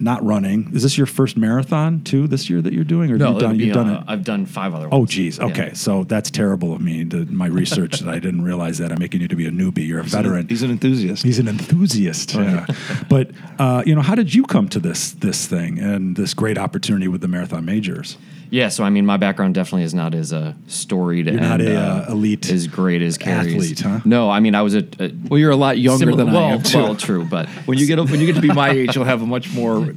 [0.00, 0.70] not running.
[0.74, 3.58] Is this your first marathon too this year that you're doing, or No, you've done,
[3.58, 4.04] be, you've done uh, it?
[4.08, 5.10] I've done five other Oh, ones.
[5.10, 5.38] geez.
[5.38, 5.44] Yeah.
[5.46, 7.04] Okay, so that's terrible of me.
[7.04, 9.86] The, my research that I didn't realize that I'm making you to be a newbie.
[9.86, 10.48] You're a veteran.
[10.48, 11.22] He's an enthusiast.
[11.22, 12.34] He's an enthusiast.
[12.34, 12.66] Yeah.
[13.08, 16.58] but uh, you know, how did you come to this this thing and this great
[16.58, 18.16] opportunity with the marathon majors?
[18.50, 21.60] Yeah, so I mean, my background definitely is not as uh, storied You're and not
[21.60, 23.54] a, uh, uh, elite as great as Carey's.
[23.54, 24.00] athlete, huh?
[24.04, 26.44] No, I mean, I was a, a well, you're a lot younger similar- than well,
[26.44, 26.62] I am.
[26.62, 26.78] Too.
[26.78, 29.22] well, true, but when you get when you get to be my age, you'll have
[29.22, 29.92] a much more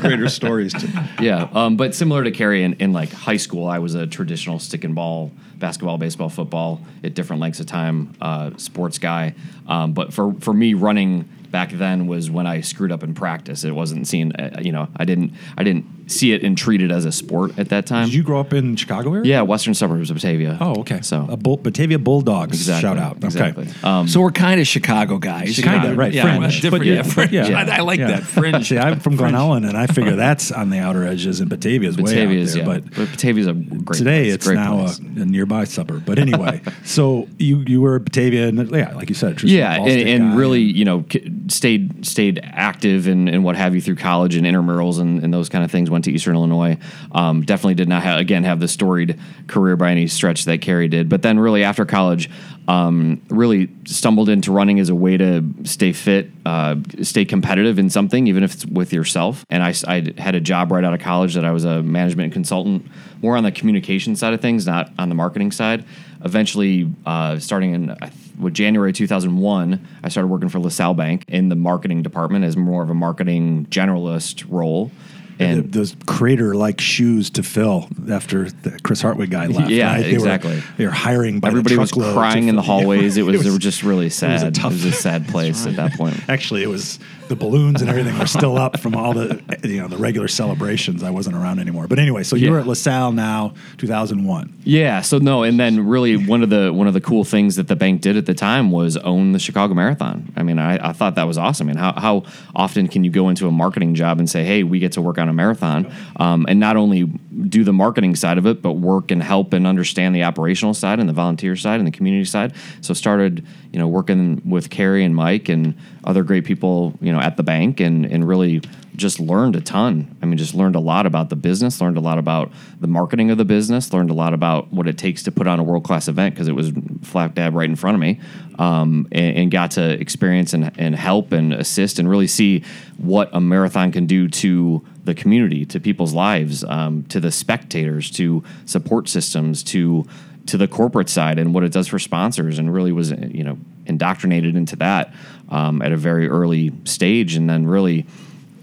[0.00, 1.08] greater stories to.
[1.20, 4.58] yeah, um, but similar to Carey in, in like high school, I was a traditional
[4.58, 9.34] stick and ball, basketball, baseball, football at different lengths of time, uh, sports guy.
[9.66, 13.64] Um, but for for me, running back then was when I screwed up in practice.
[13.64, 16.90] It wasn't seen, uh, you know, I didn't I didn't see it and treat it
[16.90, 18.06] as a sport at that time.
[18.06, 19.24] Did you grow up in Chicago area?
[19.30, 20.58] yeah, western suburbs of Batavia.
[20.60, 21.00] Oh, okay.
[21.02, 22.56] So a Bull, Batavia Bulldogs.
[22.56, 23.24] exactly, Shout out.
[23.24, 23.70] Okay.
[23.82, 25.58] Um, So we're kind of Chicago guys.
[25.58, 26.60] Kinda, right, Yeah, fringe.
[26.60, 26.82] different.
[26.84, 27.32] But yeah, yeah, fringe.
[27.32, 27.58] yeah.
[27.58, 28.08] I, I like Yeah.
[28.08, 28.68] that fringe.
[28.68, 31.96] See, I'm from Glen Ellyn, and I figure that's on the outer edges, and Batavia's
[31.96, 32.62] way out Batavia's, there.
[32.62, 33.98] yeah, But but, Batavia's a great.
[33.98, 34.98] today place, it's great now a, place.
[34.98, 36.04] a nearby suburb.
[36.04, 39.92] But anyway, so you you were at Batavia, and yeah, like you said, traditional yeah,
[39.92, 41.04] and, and really, you know,
[41.48, 45.48] stayed stayed active and, and what have you through college and intramurals and, and those
[45.48, 45.90] kind of things.
[46.00, 46.78] Went to Eastern Illinois.
[47.12, 51.10] Um, definitely did not again have the storied career by any stretch that Carey did.
[51.10, 52.30] But then, really after college,
[52.68, 57.90] um, really stumbled into running as a way to stay fit, uh, stay competitive in
[57.90, 59.44] something, even if it's with yourself.
[59.50, 62.32] And I, I had a job right out of college that I was a management
[62.32, 62.86] consultant,
[63.20, 65.84] more on the communication side of things, not on the marketing side.
[66.24, 67.96] Eventually, uh, starting in
[68.38, 72.82] with January 2001, I started working for LaSalle Bank in the marketing department as more
[72.82, 74.90] of a marketing generalist role.
[75.40, 79.70] And those crater like shoes to fill after the Chris Hartwig guy left.
[79.70, 80.02] Yeah, right?
[80.02, 80.56] They exactly.
[80.56, 83.16] Were, they were hiring by everybody was crying in the hallways.
[83.16, 84.42] It was, It it was just really sad.
[84.42, 86.28] a It was, a sad place at that point.
[86.28, 86.98] Actually, it was
[87.30, 91.02] the balloons and everything were still up from all the you know the regular celebrations.
[91.04, 91.86] I wasn't around anymore.
[91.86, 92.60] But anyway, so you're Yeah.
[92.62, 94.52] at LaSalle now, 2001.
[94.64, 95.00] Yeah.
[95.00, 97.76] So no, and then really one of the one of the cool things that the
[97.76, 100.32] bank did at the time was own the Chicago Marathon.
[100.36, 101.68] I mean, I, I thought that was awesome.
[101.68, 104.64] I And how how often can you go into a marketing job and say, "Hey,
[104.64, 107.04] we get to work on a marathon, um, and not only
[107.48, 110.98] do the marketing side of it, but work and help and understand the operational side
[110.98, 112.52] and the volunteer side and the community side.
[112.80, 117.20] So started, you know, working with Carey and Mike and other great people, you know,
[117.20, 118.60] at the bank, and and really
[118.96, 120.16] just learned a ton.
[120.22, 123.30] I mean, just learned a lot about the business, learned a lot about the marketing
[123.30, 125.84] of the business, learned a lot about what it takes to put on a world
[125.84, 128.20] class event because it was flat dab right in front of me,
[128.58, 132.62] um, and, and, got to experience and, and help and assist and really see
[132.98, 138.10] what a marathon can do to the community, to people's lives, um, to the spectators,
[138.10, 140.06] to support systems, to
[140.46, 143.58] to the corporate side and what it does for sponsors, and really was you know
[143.90, 145.12] indoctrinated into that
[145.50, 148.06] um, at a very early stage, and then really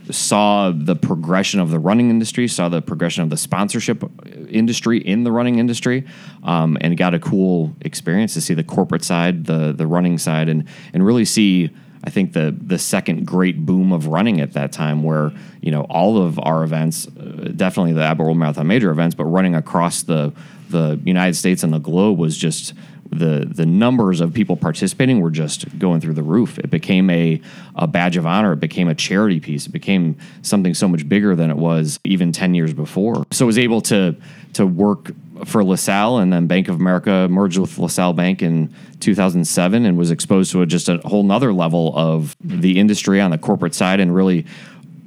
[0.09, 4.03] saw the progression of the running industry, saw the progression of the sponsorship
[4.49, 6.05] industry in the running industry,
[6.43, 10.49] um, and got a cool experience to see the corporate side, the the running side,
[10.49, 11.69] and and really see.
[12.03, 15.81] I think the the second great boom of running at that time, where you know
[15.89, 20.03] all of our events, uh, definitely the Abbott World Marathon major events, but running across
[20.03, 20.31] the
[20.69, 22.73] the United States and the globe was just
[23.11, 26.59] the the numbers of people participating were just going through the roof.
[26.59, 27.41] It became a
[27.75, 28.53] a badge of honor.
[28.53, 29.67] It became a charity piece.
[29.67, 33.25] It became something so much bigger than it was even ten years before.
[33.31, 34.15] So I was able to
[34.53, 35.11] to work
[35.45, 40.09] for LaSalle and then Bank of America merged with LaSalle Bank in 2007 and was
[40.09, 43.99] exposed to a, just a whole nother level of the industry on the corporate side
[43.99, 44.45] and really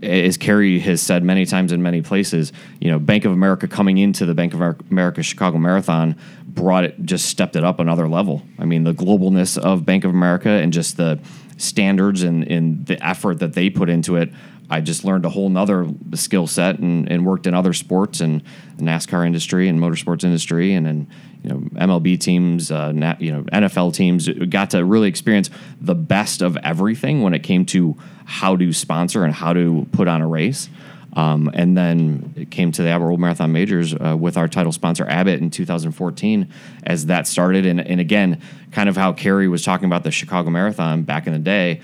[0.02, 3.98] as Carey has said many times in many places, you know, Bank of America coming
[3.98, 4.60] into the Bank of
[4.90, 8.42] America Chicago Marathon brought it, just stepped it up another level.
[8.58, 11.20] I mean, the globalness of Bank of America and just the
[11.58, 14.30] standards and, and the effort that they put into it.
[14.70, 18.42] I just learned a whole nother skill set and, and worked in other sports and
[18.76, 21.08] NASCAR industry and motorsports industry and then
[21.42, 26.42] you know MLB teams, uh, you know NFL teams got to really experience the best
[26.42, 30.28] of everything when it came to how to sponsor and how to put on a
[30.28, 30.68] race.
[31.14, 34.70] Um, and then it came to the Abbott World Marathon Majors uh, with our title
[34.70, 36.48] sponsor Abbott in 2014
[36.84, 37.66] as that started.
[37.66, 41.32] And, and again, kind of how Carey was talking about the Chicago Marathon back in
[41.32, 41.80] the day.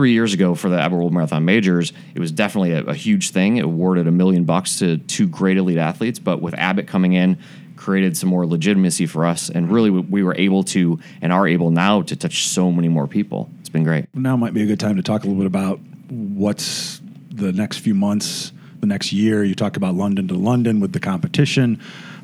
[0.00, 3.32] Three years ago for the Abbott World Marathon Majors, it was definitely a, a huge
[3.32, 3.58] thing.
[3.58, 6.18] It awarded a million bucks to two great elite athletes.
[6.18, 7.36] But with Abbott coming in,
[7.76, 9.50] created some more legitimacy for us.
[9.50, 13.06] And really, we were able to and are able now to touch so many more
[13.06, 13.50] people.
[13.60, 14.06] It's been great.
[14.14, 17.80] Now might be a good time to talk a little bit about what's the next
[17.80, 19.44] few months, the next year.
[19.44, 21.78] You talk about London to London with the competition.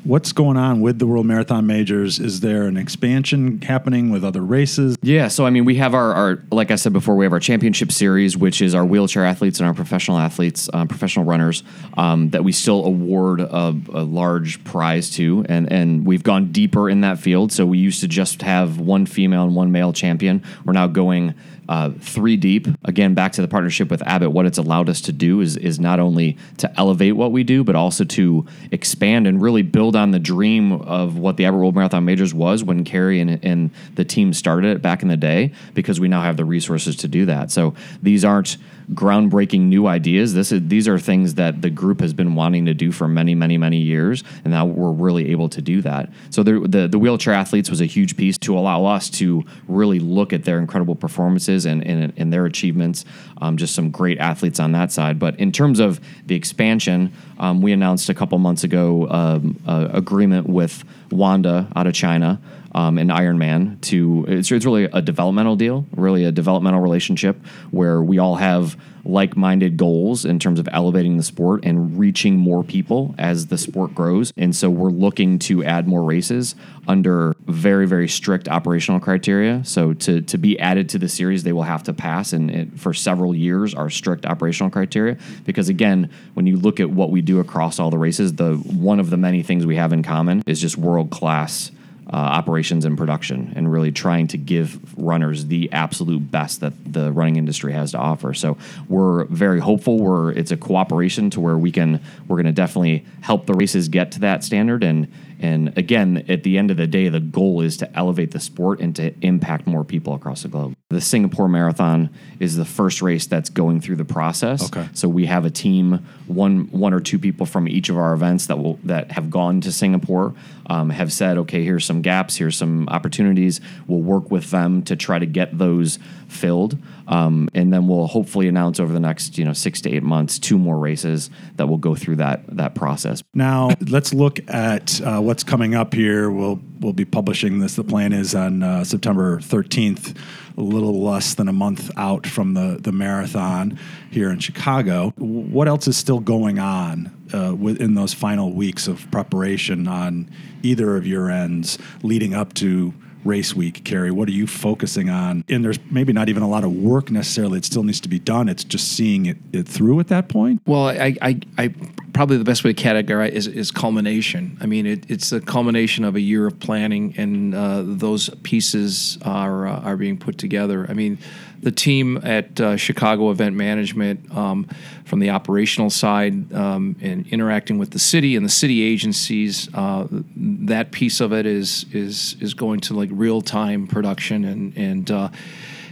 [0.07, 2.17] What's going on with the World Marathon Majors?
[2.17, 4.95] Is there an expansion happening with other races?
[5.01, 7.41] Yeah, so I mean, we have our, our like I said before, we have our
[7.41, 11.61] championship series, which is our wheelchair athletes and our professional athletes, uh, professional runners,
[11.97, 16.89] um, that we still award a, a, large prize to, and and we've gone deeper
[16.89, 17.51] in that field.
[17.51, 20.41] So we used to just have one female and one male champion.
[20.63, 21.33] We're now going
[21.69, 22.67] uh, three deep.
[22.85, 25.79] Again, back to the partnership with Abbott, what it's allowed us to do is is
[25.79, 30.11] not only to elevate what we do, but also to expand and really build on
[30.11, 34.05] the dream of what the Abbott World Marathon Majors was when Carey and, and the
[34.05, 37.25] team started it back in the day, because we now have the resources to do
[37.25, 37.51] that.
[37.51, 38.57] So these aren't
[38.93, 40.33] groundbreaking new ideas.
[40.33, 43.35] This is these are things that the group has been wanting to do for many,
[43.35, 46.09] many, many years, and now we're really able to do that.
[46.29, 50.31] So the, the wheelchair athletes was a huge piece to allow us to really look
[50.31, 53.05] at their incredible performances and and, and their achievements.
[53.41, 55.19] Um, just some great athletes on that side.
[55.19, 60.47] But in terms of the expansion, um, we announced a couple months ago um, agreement
[60.47, 62.39] with Wanda out of China
[62.73, 67.37] um, and Ironman to it's, it's really a developmental deal, really a developmental relationship
[67.71, 72.61] where we all have like-minded goals in terms of elevating the sport and reaching more
[72.61, 74.33] people as the sport grows.
[74.35, 76.55] And so we're looking to add more races
[76.87, 79.63] under very very strict operational criteria.
[79.63, 82.93] So to to be added to the series, they will have to pass and for
[82.93, 87.39] several years our strict operational criteria because again, when you look at what we do
[87.39, 90.59] across all the races, the one of the many things we have in common is
[90.59, 91.71] just world class
[92.11, 97.11] uh, operations and production and really trying to give runners the absolute best that the
[97.11, 98.33] running industry has to offer.
[98.33, 98.57] So
[98.87, 99.97] we're very hopeful.
[99.99, 103.89] We're it's a cooperation to where we can we're going to definitely help the races
[103.89, 107.61] get to that standard and and again, at the end of the day, the goal
[107.61, 110.75] is to elevate the sport and to impact more people across the globe.
[110.89, 114.65] The Singapore Marathon is the first race that's going through the process.
[114.65, 114.87] Okay.
[114.93, 118.47] So we have a team, one one or two people from each of our events
[118.47, 120.33] that will that have gone to Singapore,
[120.67, 123.61] um, have said, okay, here's some gaps, here's some opportunities.
[123.87, 126.77] We'll work with them to try to get those filled.
[127.07, 130.39] Um, and then we'll hopefully announce over the next you know six to eight months
[130.39, 133.23] two more races that will go through that that process.
[133.33, 136.29] Now let's look at uh, what's coming up here.
[136.29, 137.75] We'll we'll be publishing this.
[137.75, 140.17] The plan is on uh, September 13th,
[140.57, 143.79] a little less than a month out from the the marathon
[144.11, 145.13] here in Chicago.
[145.17, 150.29] What else is still going on uh, within those final weeks of preparation on
[150.61, 152.93] either of your ends leading up to?
[153.23, 154.11] Race week, Carey?
[154.11, 155.43] What are you focusing on?
[155.49, 157.57] And there's maybe not even a lot of work necessarily.
[157.57, 158.49] It still needs to be done.
[158.49, 160.61] It's just seeing it, it through at that point.
[160.65, 161.73] Well, I, I, I
[162.17, 164.57] probably the best way to categorize is, is culmination.
[164.59, 169.19] I mean, it, it's the culmination of a year of planning, and uh, those pieces
[169.21, 170.87] are uh, are being put together.
[170.89, 171.19] I mean,
[171.61, 174.67] the team at uh, Chicago Event Management, um,
[175.05, 180.07] from the operational side um, and interacting with the city and the city agencies, uh,
[180.11, 185.11] that piece of it is is is going to like real time production and and
[185.11, 185.29] uh,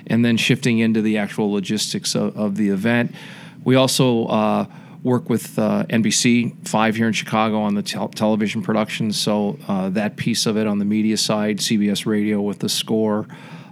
[0.07, 3.13] and then shifting into the actual logistics of, of the event.
[3.63, 4.65] We also uh,
[5.05, 9.13] work with uh, NBC Five here in Chicago on the tel- television production.
[9.13, 13.27] So uh, that piece of it on the media side, CBS Radio with the score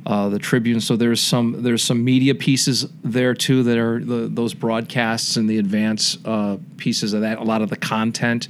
[0.05, 0.81] uh, the Tribune.
[0.81, 5.49] So there's some there's some media pieces there too that are the, those broadcasts and
[5.49, 7.37] the advance uh, pieces of that.
[7.37, 8.49] A lot of the content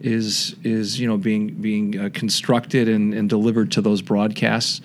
[0.00, 4.80] is is you know being being uh, constructed and, and delivered to those broadcasts.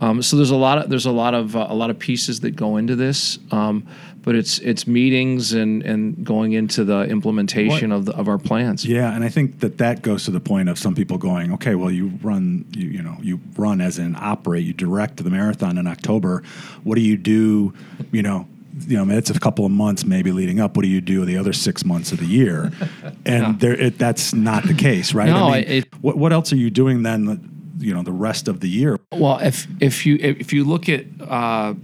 [0.00, 2.40] Um, so there's a lot of there's a lot of uh, a lot of pieces
[2.40, 3.86] that go into this, um,
[4.28, 8.84] but it's it's meetings and and going into the implementation of the, of our plans.
[8.84, 11.74] Yeah, and I think that that goes to the point of some people going, okay,
[11.74, 15.78] well you run you you know you run as an operate, you direct the marathon
[15.78, 16.42] in October.
[16.84, 17.72] What do you do?
[18.12, 18.46] You know,
[18.86, 20.76] you know, it's a couple of months maybe leading up.
[20.76, 22.70] What do you do the other six months of the year?
[23.24, 23.54] And yeah.
[23.58, 25.28] there, it, that's not the case, right?
[25.28, 27.54] No, I mean, it, what, what else are you doing then?
[27.78, 28.98] you know the rest of the year.
[29.12, 31.74] Well, if if you if you look at uh,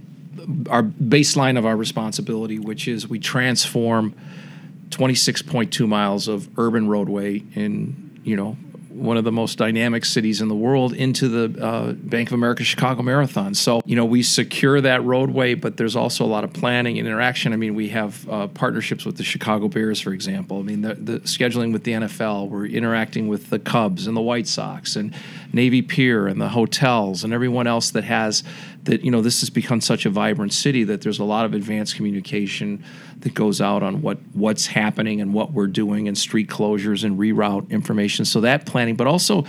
[0.69, 4.15] our baseline of our responsibility, which is we transform
[4.89, 8.57] 26.2 miles of urban roadway in you know
[8.95, 12.63] one of the most dynamic cities in the world into the uh, Bank of America
[12.63, 13.53] Chicago Marathon.
[13.53, 17.05] So, you know, we secure that roadway, but there's also a lot of planning and
[17.05, 17.51] interaction.
[17.51, 20.59] I mean, we have uh, partnerships with the Chicago Bears, for example.
[20.59, 24.21] I mean, the, the, scheduling with the NFL, we're interacting with the Cubs and the
[24.21, 25.13] White Sox and
[25.51, 28.43] Navy Pier and the hotels and everyone else that has
[28.85, 31.53] that, you know, this has become such a vibrant city that there's a lot of
[31.53, 32.83] advanced communication
[33.19, 37.19] that goes out on what what's happening and what we're doing and street closures and
[37.19, 38.25] reroute information.
[38.25, 39.45] So that planning, but also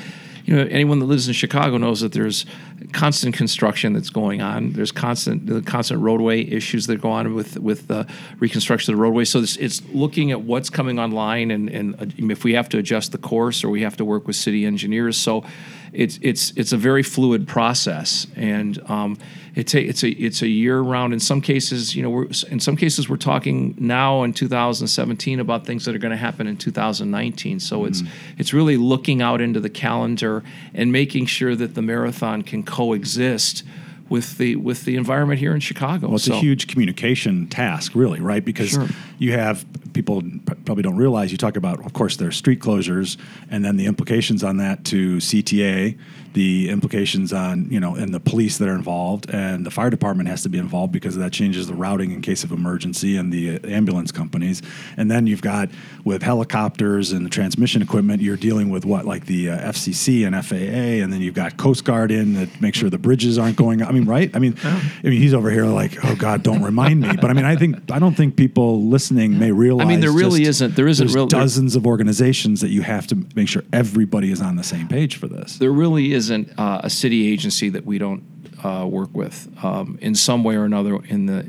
[0.46, 2.46] you know, anyone that lives in Chicago knows that there's
[2.92, 4.72] constant construction that's going on.
[4.72, 8.06] There's constant the constant roadway issues that go on with with the
[8.38, 9.24] reconstruction of the roadway.
[9.24, 12.78] So it's, it's looking at what's coming online and and uh, if we have to
[12.78, 15.18] adjust the course or we have to work with city engineers.
[15.18, 15.44] So
[15.92, 19.18] it's it's it's a very fluid process, and um,
[19.54, 21.14] it's a it's a it's a year round.
[21.14, 25.66] In some cases, you know, we're in some cases we're talking now in 2017 about
[25.66, 27.60] things that are going to happen in 2019.
[27.60, 27.86] So mm-hmm.
[27.86, 28.02] it's
[28.36, 30.35] it's really looking out into the calendar
[30.74, 33.62] and making sure that the marathon can coexist
[34.08, 36.08] with the with the environment here in Chicago.
[36.08, 36.34] Well, it's so.
[36.34, 38.44] a huge communication task, really, right?
[38.44, 38.88] Because sure.
[39.18, 40.22] You have people
[40.64, 43.16] probably don't realize you talk about, of course, there's street closures,
[43.50, 45.98] and then the implications on that to CTA,
[46.34, 50.28] the implications on you know, and the police that are involved, and the fire department
[50.28, 53.58] has to be involved because that changes the routing in case of emergency, and the
[53.64, 54.60] ambulance companies,
[54.96, 55.70] and then you've got
[56.04, 60.36] with helicopters and the transmission equipment, you're dealing with what like the uh, FCC and
[60.44, 63.82] FAA, and then you've got Coast Guard in that make sure the bridges aren't going.
[63.82, 64.30] I mean, right?
[64.34, 67.16] I mean, I mean, he's over here like, oh God, don't remind me.
[67.16, 69.86] But I mean, I think I don't think people listening may realize.
[69.86, 70.76] I mean, there really isn't.
[70.76, 74.56] There isn't real, dozens of organizations that you have to make sure everybody is on
[74.56, 75.58] the same page for this.
[75.58, 78.24] There really isn't uh, a city agency that we don't
[78.64, 81.40] uh, work with um, in some way or another in the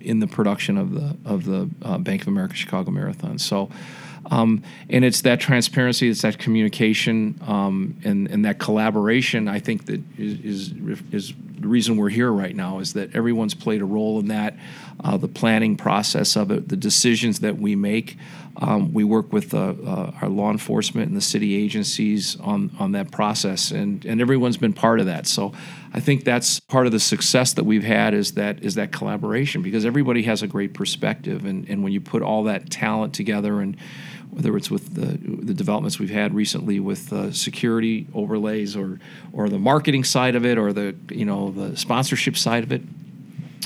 [0.00, 3.38] in the production of the of the uh, Bank of America Chicago Marathon.
[3.38, 3.70] So.
[4.30, 9.48] Um, and it's that transparency, it's that communication, um, and, and that collaboration.
[9.48, 13.54] I think that is, is, is the reason we're here right now is that everyone's
[13.54, 14.56] played a role in that,
[15.04, 18.16] uh, the planning process of it, the decisions that we make.
[18.56, 22.92] Um, we work with uh, uh, our law enforcement and the city agencies on, on
[22.92, 25.26] that process, and, and everyone's been part of that.
[25.26, 25.52] So
[25.94, 29.62] I think that's part of the success that we've had is that is that collaboration
[29.62, 33.60] because everybody has a great perspective, and, and when you put all that talent together
[33.60, 33.76] and
[34.30, 38.98] whether it's with the, the developments we've had recently with uh, security overlays or
[39.32, 42.82] or the marketing side of it or the you know the sponsorship side of it.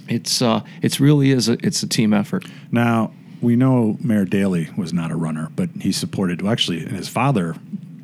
[0.08, 2.44] It's uh, it's really is a, it's a team effort.
[2.70, 6.42] Now we know Mayor Daley was not a runner, but he supported.
[6.42, 7.54] Well, actually, and his father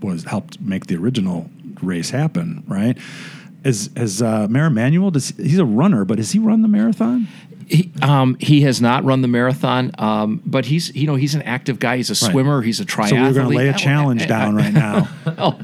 [0.01, 1.51] was helped make the original
[1.83, 2.65] race happen.
[2.67, 2.97] Right?
[3.65, 7.27] As as uh, Mayor Emanuel, does he's a runner, but has he run the marathon?
[7.71, 11.43] He, um, he has not run the marathon, um, but he's you know he's an
[11.43, 11.99] active guy.
[11.99, 12.33] He's a Right.
[12.33, 12.63] swimmer.
[12.63, 13.09] He's a triathlete.
[13.11, 15.09] So we're going to lay a challenge down right now.
[15.39, 15.59] Oh,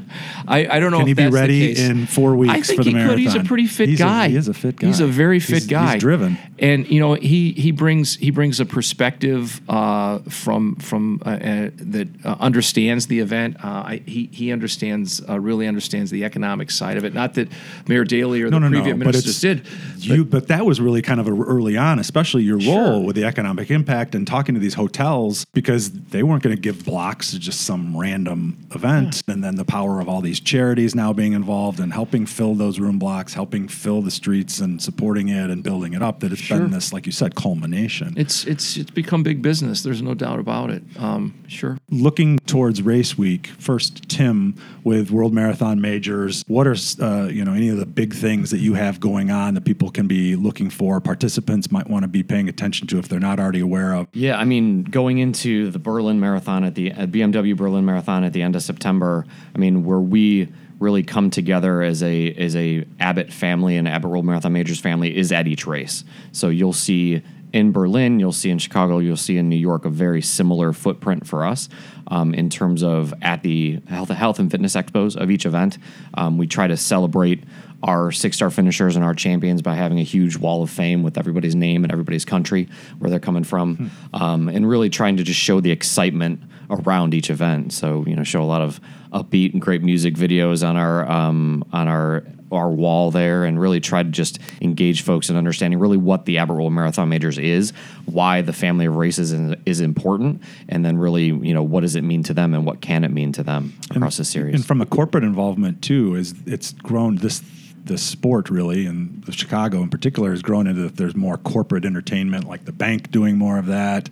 [0.47, 0.99] I, I don't know.
[0.99, 3.19] Can if he be ready in four weeks I think for the he could.
[3.19, 4.29] He's a pretty fit He's a- guy.
[4.29, 4.87] he is a fit guy.
[4.87, 6.37] He's a very fit He's- he's driven.
[6.59, 11.69] and you know he he brings he brings a perspective uh, from from uh, uh,
[11.75, 13.57] that uh, understands the event.
[13.63, 17.13] Uh, I, he he understands uh, really understands the economic side of it.
[17.13, 17.49] Not that
[17.87, 19.05] Mayor Daley or No, the no, previous no.
[19.05, 19.67] Ministers did.
[19.97, 20.23] you.
[20.25, 22.99] But that was really kind of a, early on, especially your role Sure.
[23.03, 26.85] with the economic impact and talking to these hotels because they weren't going to give
[26.85, 29.21] blocks to just some random event.
[29.27, 32.79] And then the power of all these charities now being involved and helping fill those
[32.79, 36.19] room blocks, helping fill the streets and supporting it and building it up.
[36.19, 36.59] That it's Sure.
[36.59, 38.13] been this, like you said, culmination.
[38.17, 39.81] It's it's it's become big business.
[39.83, 40.83] There's no doubt about it.
[40.97, 41.77] Um, sure.
[41.89, 47.53] looking towards race week first tim with world marathon majors what are uh, you know
[47.53, 50.69] any of the big things that you have going on that people can be looking
[50.69, 54.07] for participants might want to be paying attention to if they're not already aware of
[54.13, 58.33] Yeah, I mean, going into the Berlin Marathon at the at BMW Berlin Marathon at
[58.33, 59.25] the end of September,
[59.55, 60.26] I mean, where we
[60.79, 65.15] really come together as a as a Abbott family and Abbott World Marathon Majors family
[65.15, 66.03] is at each race.
[66.31, 67.21] So you'll see
[67.53, 71.25] in Berlin, you'll see in Chicago, you'll see in New York a very similar footprint
[71.25, 71.69] for us
[72.07, 75.77] um, in terms of at the health, health and fitness expos of each event.
[76.13, 77.43] Um, we try to celebrate
[77.83, 81.17] our six star finishers and our champions by having a huge wall of fame with
[81.17, 82.67] everybody's name and everybody's country
[82.99, 87.29] where they're coming from, um, and really trying to just show the excitement around each
[87.29, 87.71] event.
[87.71, 88.79] So you know, show a lot of
[89.11, 93.79] upbeat and great music videos on our um, on our our wall there, and really
[93.79, 97.73] try to just engage folks in understanding really what the Abbott Marathon Majors is,
[98.05, 101.95] why the family of races is, is important, and then really you know what does
[101.95, 104.55] it mean to them and what can it mean to them across the series.
[104.55, 107.41] and from a corporate involvement too is it's grown this
[107.83, 111.85] this sport really and the chicago in particular has grown into that there's more corporate
[111.85, 114.09] entertainment like the bank doing more of that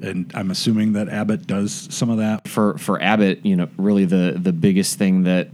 [0.00, 4.04] and i'm assuming that abbott does some of that for for Abbott, you know, really
[4.04, 5.48] the the biggest thing that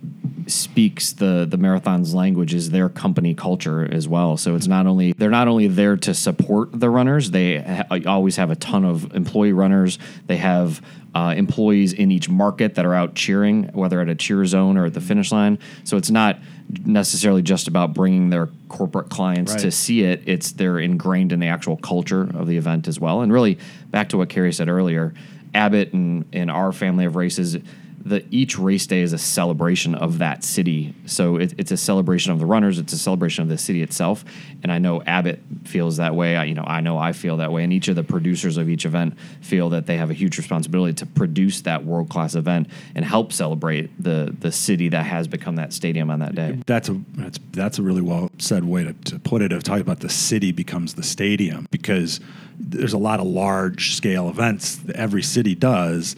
[0.47, 4.37] speaks the the marathon's language is their company culture as well.
[4.37, 8.37] So it's not only they're not only there to support the runners, they ha- always
[8.37, 9.99] have a ton of employee runners.
[10.27, 10.83] They have
[11.15, 14.87] uh, employees in each market that are out cheering, whether at a cheer zone or
[14.87, 15.59] at the finish line.
[15.85, 16.39] So it's not
[16.85, 19.61] necessarily just about bringing their corporate clients Right.
[19.61, 20.23] to see it.
[20.27, 23.21] It's they're ingrained in the actual culture of the event as well.
[23.21, 23.59] And really,
[23.91, 25.15] back to what Carey said earlier,
[25.55, 27.57] Abbott and, and our family of races,
[28.05, 30.95] the each race day is a celebration of that city.
[31.07, 32.79] So it, it's a celebration of the runners.
[32.79, 34.25] It's a celebration of the city itself.
[34.63, 36.37] And I know Abbott feels that way.
[36.37, 37.65] I, you know, I know I feel that way.
[37.65, 40.93] And each of the producers of each event feel that they have a huge responsibility
[40.95, 45.57] to produce that world class event and help celebrate the the city that has become
[45.57, 46.59] that stadium on that day.
[46.67, 49.53] That's a that's that's a really well said way to, to put it.
[49.53, 52.21] Of talking about the city becomes the stadium because
[52.59, 56.17] there's a lot of large scale events that every city does,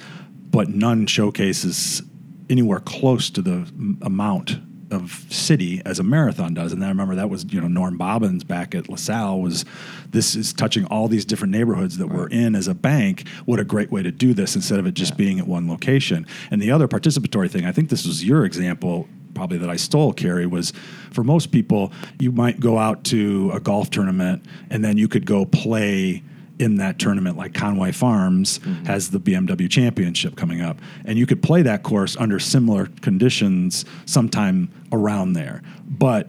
[0.57, 2.03] but none showcases
[2.49, 4.59] anywhere close to the amount
[4.91, 6.73] of city as a marathon does.
[6.73, 9.67] And then I remember that was you know Norm Bobins back at LaSalle was
[10.09, 13.29] this is touching all these different neighborhoods that we're in as a bank.
[13.45, 16.27] What a great way to do this instead of it just being at one location.
[16.51, 20.15] And the other participatory thing, I think this was your example probably that I stole,
[20.15, 20.73] Carey, was
[21.13, 25.27] for most people, you might go out to a golf tournament and then you could
[25.27, 26.23] go play
[26.59, 28.85] in that tournament like Conway Farms mm-hmm.
[28.85, 30.79] has the BMW championship coming up.
[31.05, 35.63] And you could play that course under similar conditions sometime around there.
[35.87, 36.29] But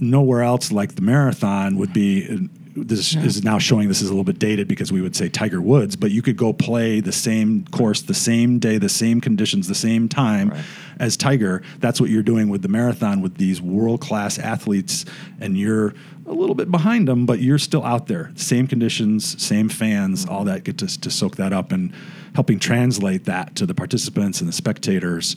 [0.00, 4.24] nowhere else like the marathon would be this is now showing this is a little
[4.24, 7.64] bit dated because we would say Tiger Woods, but you could go play the same
[7.66, 10.60] course, the same day, the same conditions, the same time Right.
[10.98, 11.62] as Tiger.
[11.80, 15.04] That's what you're doing with the marathon with these world class athletes,
[15.40, 15.94] and you're
[16.26, 18.30] a little bit behind them, but you're still out there.
[18.36, 21.92] Same conditions, same fans, all that get to, to soak that up and
[22.34, 25.34] helping translate that to the participants and the spectators.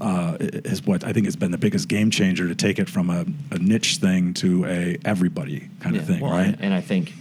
[0.00, 3.10] Uh, is what I think has been the biggest game changer to take it from
[3.10, 6.56] a, a niche thing to a everybody kind of thing, well, right?
[6.58, 7.12] And, I think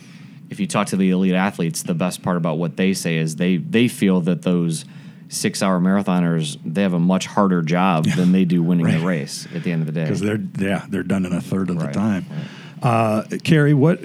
[0.50, 3.36] if you talk to the elite athletes, the best part about what they say is
[3.36, 4.86] they they feel that those
[5.30, 9.48] six hour marathoners they have a much harder job than they do winning the race
[9.54, 10.04] at the end of the day.
[10.04, 12.26] because they're yeah they're done in a third of the Right, time.
[12.84, 14.02] Uh, Carey, what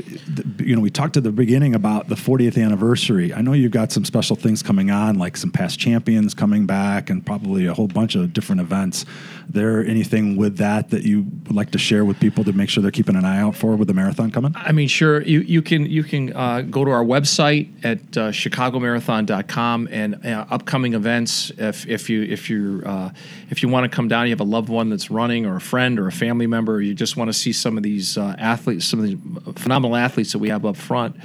[0.61, 0.81] you know?
[0.81, 3.35] We talked at the beginning about the 40th anniversary.
[3.35, 7.11] I know you've got some special things coming on, like some past champions coming back,
[7.11, 9.05] and probably a whole bunch of different events.
[9.49, 12.81] There anything with that that you would like to share with people to make sure
[12.81, 14.53] they're keeping an eye out for with the marathon coming?
[14.55, 15.23] I mean, sure.
[15.23, 20.47] You you can you can uh, go to our website at uh, chicagomarathon.com and uh,
[20.51, 21.51] upcoming events.
[21.59, 23.11] If if you if you uh,
[23.51, 25.61] if you want to come down, you have a loved one that's running, or a
[25.61, 28.37] friend, or a family member, or you just want to see some of these uh,
[28.69, 29.07] athletes, some of
[29.45, 31.17] the phenomenal athletes that we have up front.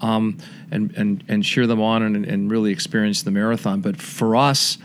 [0.00, 0.38] um,
[0.70, 3.80] and, and, and cheer them on and, and really experience the marathon.
[3.80, 4.78] But for us,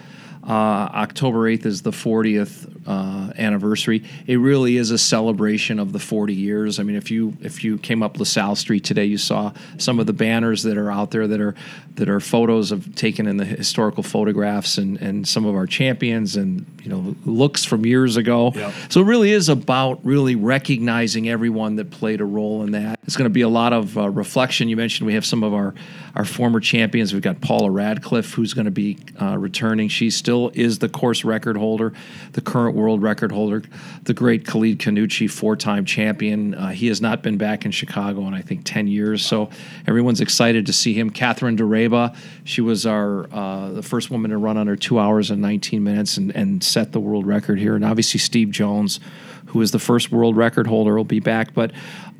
[0.43, 4.03] uh, October 8th is the 40th uh, anniversary.
[4.27, 6.79] It really is a celebration of the 40 years.
[6.79, 10.05] I mean, if you if you came up LaSalle Street today, you saw some of
[10.05, 11.55] the banners that are out there that are
[11.95, 16.35] that are photos of taken in the historical photographs and and some of our champions
[16.35, 18.51] and you know looks from years ago.
[18.53, 18.73] Yep.
[18.89, 22.99] So it really is about really recognizing everyone that played a role in that.
[23.03, 24.69] It's going to be a lot of uh, reflection.
[24.69, 25.73] You mentioned we have some of our
[26.15, 27.13] our former champions.
[27.13, 29.89] We've got Paula Radcliffe, who's going to be uh, returning.
[29.89, 31.93] She still is the course record holder,
[32.33, 33.63] the current world record holder.
[34.03, 36.53] The great Khalid Khannouchi, four-time champion.
[36.53, 39.25] Uh, he has not been back in Chicago in I think ten years.
[39.25, 39.49] So
[39.87, 41.09] everyone's excited to see him.
[41.09, 45.41] Catherine Ndereba, she was our uh, the first woman to run under two hours and
[45.41, 47.75] 19 minutes and, and set the world record here.
[47.75, 48.99] And obviously Steve Jones,
[49.47, 51.53] who is the first world record holder, will be back.
[51.53, 51.71] But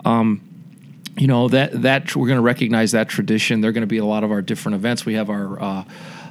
[0.05, 0.41] um,
[1.17, 3.61] you know that that we're going to recognize that tradition.
[3.61, 5.05] There are going to be a lot of our different events.
[5.05, 5.83] We have our uh,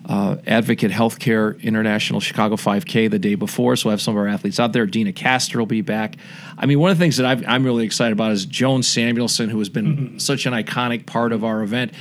[0.07, 4.29] uh, Advocate Healthcare International Chicago 5K the day before, so we'll have some of our
[4.29, 4.85] athletes out there.
[4.85, 6.17] Deena Kastor will be back.
[6.59, 9.49] I mean, one of the things that i am really excited about is Joan Samuelson,
[9.49, 10.19] who has been mm-hmm.
[10.19, 11.93] such an iconic part of our event.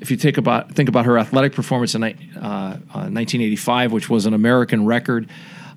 [0.00, 4.26] If you think about think about her athletic performance in uh, 1985, uh, which was
[4.26, 5.28] an American record.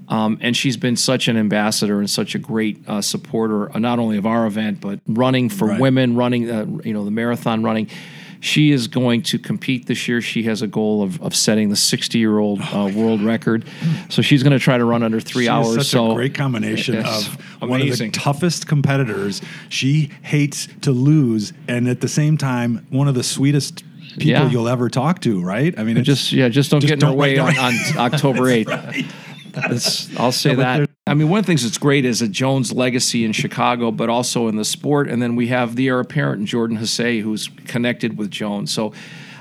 [0.09, 3.99] Um, and she's been such an ambassador and such a great uh, supporter, uh, not
[3.99, 5.79] only of our event, but running for right.
[5.79, 7.87] women, running, uh, you know, the marathon running.
[8.41, 10.21] She is going to compete this year.
[10.21, 13.65] She has a goal of, of setting the 60 year old uh, world record.
[14.09, 15.75] So she's going to try to run under three she hours.
[15.75, 17.37] such so a great combination of amazing.
[17.69, 19.41] one of the toughest competitors.
[19.67, 23.83] She hates to lose, and at the same time, one of the sweetest
[24.13, 24.49] people Yeah.
[24.49, 25.41] you'll ever talk to.
[25.41, 25.77] Right?
[25.77, 27.73] I mean, it's just yeah, just don't just get in her don't way on, on
[27.97, 28.67] October 8th.
[28.67, 29.05] right.
[29.51, 30.89] That's, I'll say No, that.
[31.07, 34.09] I mean, one of the things that's great is a Jones legacy in Chicago, but
[34.09, 35.09] also in the sport.
[35.09, 38.71] And then we have the heir apparent in Jordan Hasay, who's connected with Jones.
[38.71, 38.93] So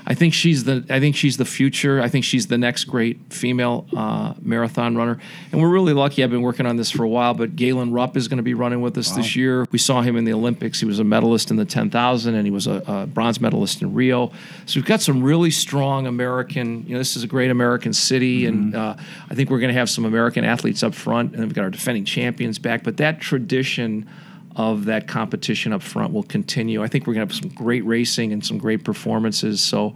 [0.09, 2.01] I think she's the I think she's the future.
[2.01, 5.19] I think she's the next great female uh, marathon runner.
[5.51, 6.23] And we're really lucky.
[6.23, 8.55] I've been working on this for a while, but Galen Rupp is going to be
[8.55, 9.67] running with us this year.
[9.71, 10.79] We saw him in the Olympics.
[10.79, 13.93] He was a medalist in the 10,000, and he was a, a bronze medalist in
[13.93, 14.31] Rio.
[14.65, 16.87] So we've got some really strong American.
[16.87, 18.95] You know, this is a great American city, and uh,
[19.29, 21.69] I think we're going to have some American athletes up front, and we've got our
[21.69, 22.83] defending champions back.
[22.83, 24.09] But that tradition
[24.59, 26.83] of that competition up front will continue.
[26.83, 29.61] I think we're going to have some great racing and some great performances.
[29.61, 29.93] So,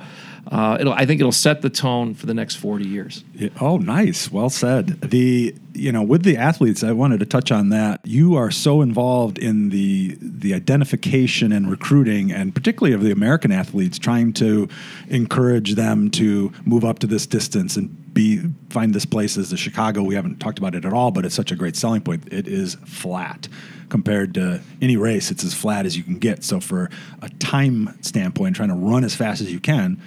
[0.49, 3.25] uh, it'll, I think it'll set the tone for the next 40 years.
[3.35, 4.31] Yeah, Oh, nice.
[4.31, 5.01] Well said.
[5.01, 7.99] The you know, with the athletes, I wanted to touch on that.
[8.05, 13.51] You are so involved in the the identification and recruiting, and particularly of the American
[13.51, 14.69] athletes, trying to
[15.09, 19.57] encourage them to move up to this distance and be find this place as the
[19.57, 20.03] Chicago.
[20.03, 22.31] We haven't talked about it at all, but it's such a great selling point.
[22.31, 23.47] It is flat
[23.89, 25.31] compared to any race.
[25.31, 26.43] It's as flat as you can get.
[26.43, 26.89] So for
[27.21, 30.01] a time standpoint, trying to run as fast as you can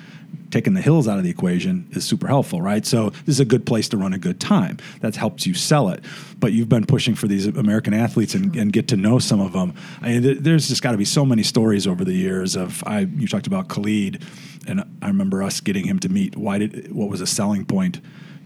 [0.51, 2.87] taking the hills out of the equation is super helpful, right?
[2.87, 4.79] So this is a good place to run a good time.
[5.01, 6.05] That helps you sell it.
[6.39, 9.53] But you've been pushing for these American athletes and, and get to know some of
[9.53, 9.75] them.
[10.01, 13.01] I mean, there's just got to be so many stories over the years of I.
[13.01, 14.25] You talked about Khalid,
[14.67, 16.37] and I remember us getting him to meet.
[16.37, 18.01] Why did what was a selling point?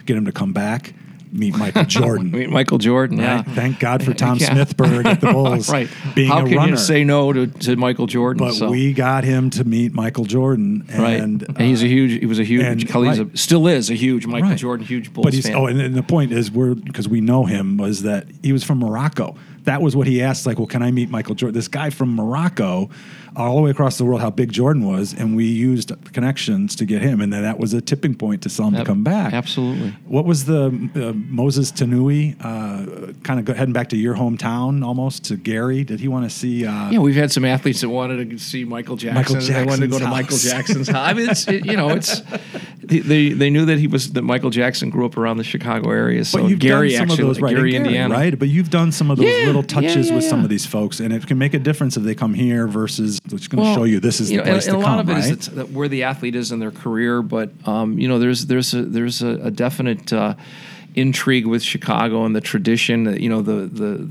[0.06, 0.94] Get him to come back.
[1.32, 2.30] Meet Michael Jordan.
[2.30, 3.42] meet Michael Jordan, yeah.
[3.42, 4.50] Thank God for Tom Yeah.
[4.54, 5.88] Smithberg at the Bulls right.
[6.14, 6.70] being How a can runner.
[6.72, 8.46] you say no to, to Michael Jordan?
[8.46, 11.20] but so, we got him to meet Michael Jordan, right.
[11.20, 12.20] and, And, he's a uh, huge.
[12.20, 12.64] He was a huge.
[12.64, 13.32] and- Khalid's right.
[13.34, 14.58] a, still is a huge Michael Right.
[14.58, 15.56] Jordan, huge Bulls But he's fan.
[15.56, 18.64] oh, and, and the point is, we're because we know him was that he was
[18.64, 19.36] from Morocco.
[19.64, 20.46] That was what he asked.
[20.46, 21.54] Like, well, can I meet Michael Jordan?
[21.54, 22.88] This guy from Morocco,
[23.36, 26.84] all the way across the world, how big Jordan was, and we used connections to
[26.84, 28.84] get him, and then that was a tipping point to sell him Yep.
[28.84, 29.32] to come back.
[29.32, 29.90] Absolutely.
[30.06, 34.84] What was the uh, Moses Tanui uh, kind of go, heading back to your hometown
[34.84, 35.84] almost to Gary?
[35.84, 36.66] Did he want to see?
[36.66, 39.36] Uh, Yeah, we've had some athletes that wanted to see Michael Jackson.
[39.36, 40.36] Michael they wanted to go to Michael.
[40.38, 41.08] Jackson's house.
[41.08, 42.22] I mean, it's it, you know, it's
[42.98, 46.24] they, they knew that he was that Michael Jackson grew up around the Chicago area.
[46.24, 47.54] So But you've Gary done some actually, of those, right?
[47.54, 48.38] Gary, in Gary, Indiana, right?
[48.38, 51.00] But you've done some of those Yeah, little touches yeah, with some of these folks,
[51.00, 53.84] and it can make a difference if they come here versus it's going to show
[53.84, 55.18] you this is you the know, place and, to and come, a lot of it
[55.18, 55.32] is right?
[55.34, 58.74] it's that where the athlete is in their career, but um, you know, there's there's
[58.74, 60.34] a there's a, a definite uh,
[60.94, 63.20] intrigue with Chicago and the tradition.
[63.20, 64.08] You know, the the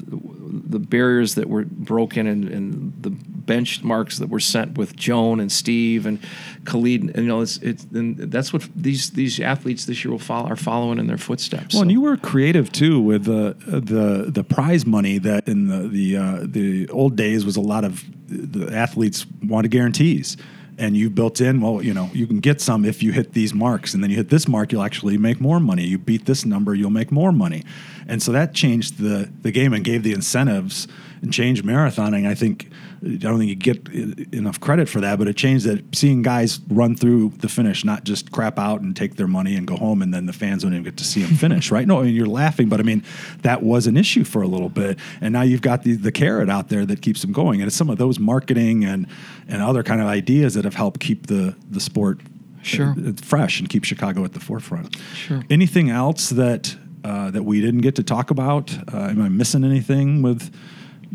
[0.52, 3.10] the barriers that were broken and, and the
[3.50, 6.20] benchmarks that were sent with Joan and Steve and
[6.66, 7.02] Khalid.
[7.02, 10.50] And, you know, it's it's and that's what these these athletes this year will follow
[10.50, 11.74] are following in their footsteps.
[11.74, 15.88] Well, and you were creative too with the the the prize money that in the
[15.88, 20.38] the uh, the old days was a lot of the athletes wanted guarantees.
[20.82, 23.54] And you built in, well, you know, you can get some if you hit these
[23.54, 25.84] marks, and then you hit this mark, you'll actually make more money.
[25.84, 27.64] You beat this number, you'll make more money,
[28.08, 30.88] and so that changed the the game and gave the incentives
[31.22, 32.26] and changed marathoning.
[32.26, 32.70] I think
[33.04, 33.88] I don't think you get
[34.34, 38.04] enough credit for that, but it changed that seeing guys run through the finish, not
[38.04, 40.74] just crap out and take their money and go home, and then the fans don't
[40.74, 41.88] even get to see them finish, right?
[41.88, 43.04] No, I mean you're laughing, but I mean
[43.42, 46.50] that was an issue for a little bit, and now you've got the the carrot
[46.50, 49.08] out there that keeps them going, and it's some of those marketing and
[49.48, 52.20] and other kind of ideas that have helped keep the the sport
[52.62, 52.94] Sure.
[53.00, 54.98] uh, fresh and keep Chicago at the forefront.
[55.16, 55.42] Sure.
[55.50, 56.76] Anything else that
[57.06, 58.78] uh, that we didn't get to talk about?
[58.94, 60.54] Uh, am I missing anything with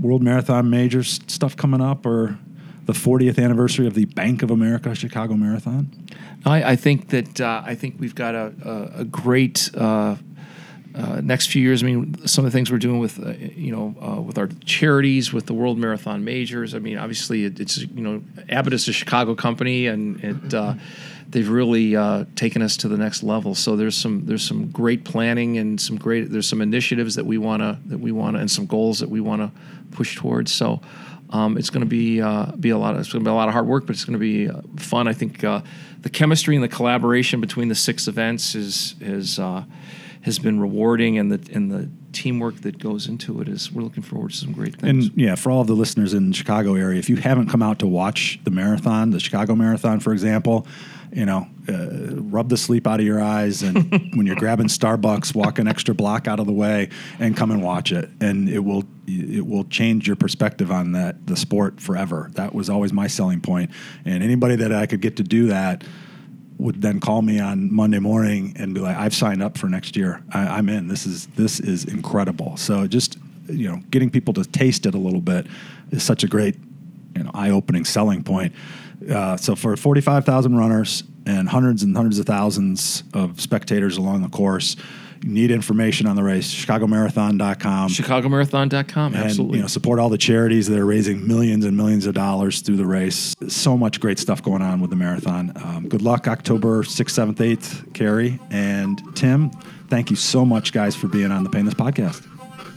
[0.01, 2.39] World Marathon Majors stuff coming up or
[2.87, 5.91] the 40th anniversary of the Bank of America Chicago Marathon?
[6.45, 8.53] I, I think that uh, I think we've got a,
[8.97, 10.17] a, a great uh,
[10.95, 11.83] uh, next few years.
[11.83, 14.49] I mean, some of the things we're doing with uh, you know uh, with our
[14.65, 16.75] charities, with the World Marathon Majors.
[16.75, 20.75] I mean, obviously it, it's you know Abbott is a Chicago company, and it uh,
[21.29, 23.55] they've really uh, taken us to the next level.
[23.55, 27.39] So there's some there's some great planning and some great there's some initiatives that we
[27.39, 29.53] wanna that we wanna and some goals that we wanna
[29.91, 30.53] push towards.
[30.53, 30.81] So.
[31.31, 32.95] Um, it's going to be uh, be a lot.
[32.95, 34.49] Of, it's going to be a lot of hard work, but it's going to be
[34.49, 35.09] uh, fun.
[35.09, 35.63] I think uh,
[36.03, 39.65] the chemistry and the collaboration between the six events is is uh,
[40.25, 43.71] has been rewarding, and the and the teamwork that goes into it is.
[43.71, 45.09] We're looking forward to some great things.
[45.09, 47.63] And yeah, for all of the listeners in the Chicago area, if you haven't come
[47.63, 50.67] out to watch the marathon, the Chicago Marathon, for example,
[51.13, 55.35] you know, uh, rub the sleep out of your eyes, and when you're grabbing Starbucks,
[55.35, 58.61] walk an extra block out of the way and come and watch it, and it
[58.61, 62.31] will it will change your perspective on that the sport forever.
[62.35, 63.71] That was always my selling point,
[64.07, 65.85] and anybody that I could get to do that
[66.59, 69.97] would then call me on Monday morning and be like, "I've signed up for next
[69.97, 70.23] year.
[70.33, 70.89] I, I'm in.
[70.89, 74.99] This is this is incredible." So just you know, getting people to taste it a
[74.99, 75.47] little bit
[75.91, 76.57] is such a great
[77.17, 78.55] you know eye-opening selling point.
[79.11, 84.29] Uh, so for 45,000 runners and hundreds and hundreds of thousands of spectators along the
[84.29, 84.77] course,
[85.23, 86.53] you need information on the race.
[86.55, 87.89] ChicagoMarathon.com.
[87.91, 89.15] ChicagoMarathon.com.
[89.15, 89.57] And Absolutely.
[89.59, 92.77] you know, support all the charities that are raising millions and millions of dollars through
[92.77, 93.35] the race.
[93.49, 95.53] So much great stuff going on with the marathon.
[95.57, 99.51] Um, good luck, October 6th, 7th, 8th, Carey and Tim.
[99.89, 102.27] Thank you so much, guys, for being on the Painless Podcast.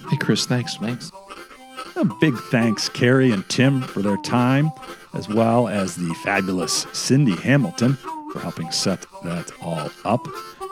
[0.09, 0.45] hey, Chris.
[0.45, 0.75] Thanks.
[0.77, 1.11] Thanks.
[1.95, 4.71] A big thanks, Carey and Tim, for their time,
[5.15, 7.97] as well as the fabulous Cindy Hamilton
[8.31, 10.27] for helping set that all up.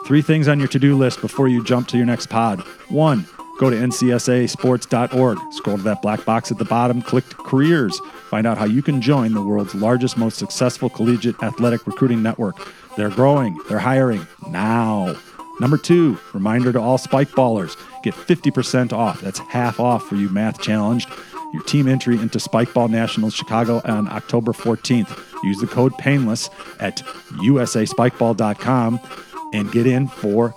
[0.06, 2.60] Three things on your to do list before you jump to your next pod.
[2.90, 3.26] One,
[3.58, 5.38] go to ncsasports.org.
[5.52, 7.98] Scroll to that black box at the bottom, click careers.
[8.30, 12.56] Find out how you can join the world's largest, most successful collegiate athletic recruiting network.
[12.96, 15.16] They're growing, they're hiring now.
[15.58, 19.20] Number two, reminder to all spike ballers get 50% off.
[19.20, 21.08] That's half off for you math challenged.
[21.52, 25.42] Your team entry into Spikeball Nationals Chicago on October 14th.
[25.42, 26.50] Use the code PAINLESS
[26.80, 26.98] at
[27.38, 29.00] usaspikeball.com
[29.52, 30.54] and get in for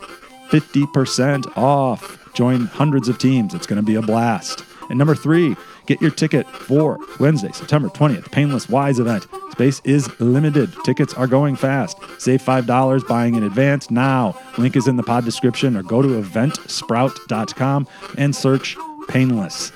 [0.49, 2.33] 50% off.
[2.33, 3.53] Join hundreds of teams.
[3.53, 4.63] It's going to be a blast.
[4.89, 9.27] And number three, get your ticket for Wednesday, September 20th, Painless Wise event.
[9.51, 10.71] Space is limited.
[10.83, 11.97] Tickets are going fast.
[12.17, 14.39] Save $5 buying in advance now.
[14.57, 17.87] Link is in the pod description or go to eventsprout.com
[18.17, 18.77] and search
[19.07, 19.71] Painless.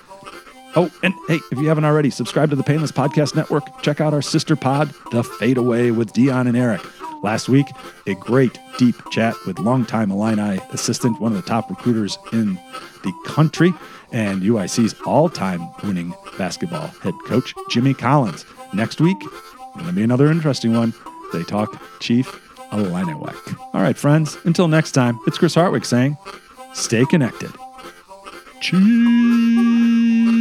[0.76, 3.82] Oh, and hey, if you haven't already, subscribe to the Painless Podcast Network.
[3.84, 6.82] Check out our sister pod, The Fade Away with Dion and Eric.
[7.24, 7.68] Last week,
[8.06, 12.56] a great deep chat with longtime Illini assistant, one of the top recruiters in
[13.04, 13.74] the country,
[14.12, 18.46] and UIC's all-time winning basketball head coach, Jimmy Collins.
[18.74, 19.20] Next week,
[19.76, 20.94] going to be another interesting one.
[21.32, 22.28] They talk Chief
[22.72, 23.58] Illiniwek.
[23.74, 26.18] All right, friends, until next time, it's Chris Hartwick saying,
[26.74, 27.52] stay connected.
[28.62, 30.33] Chief.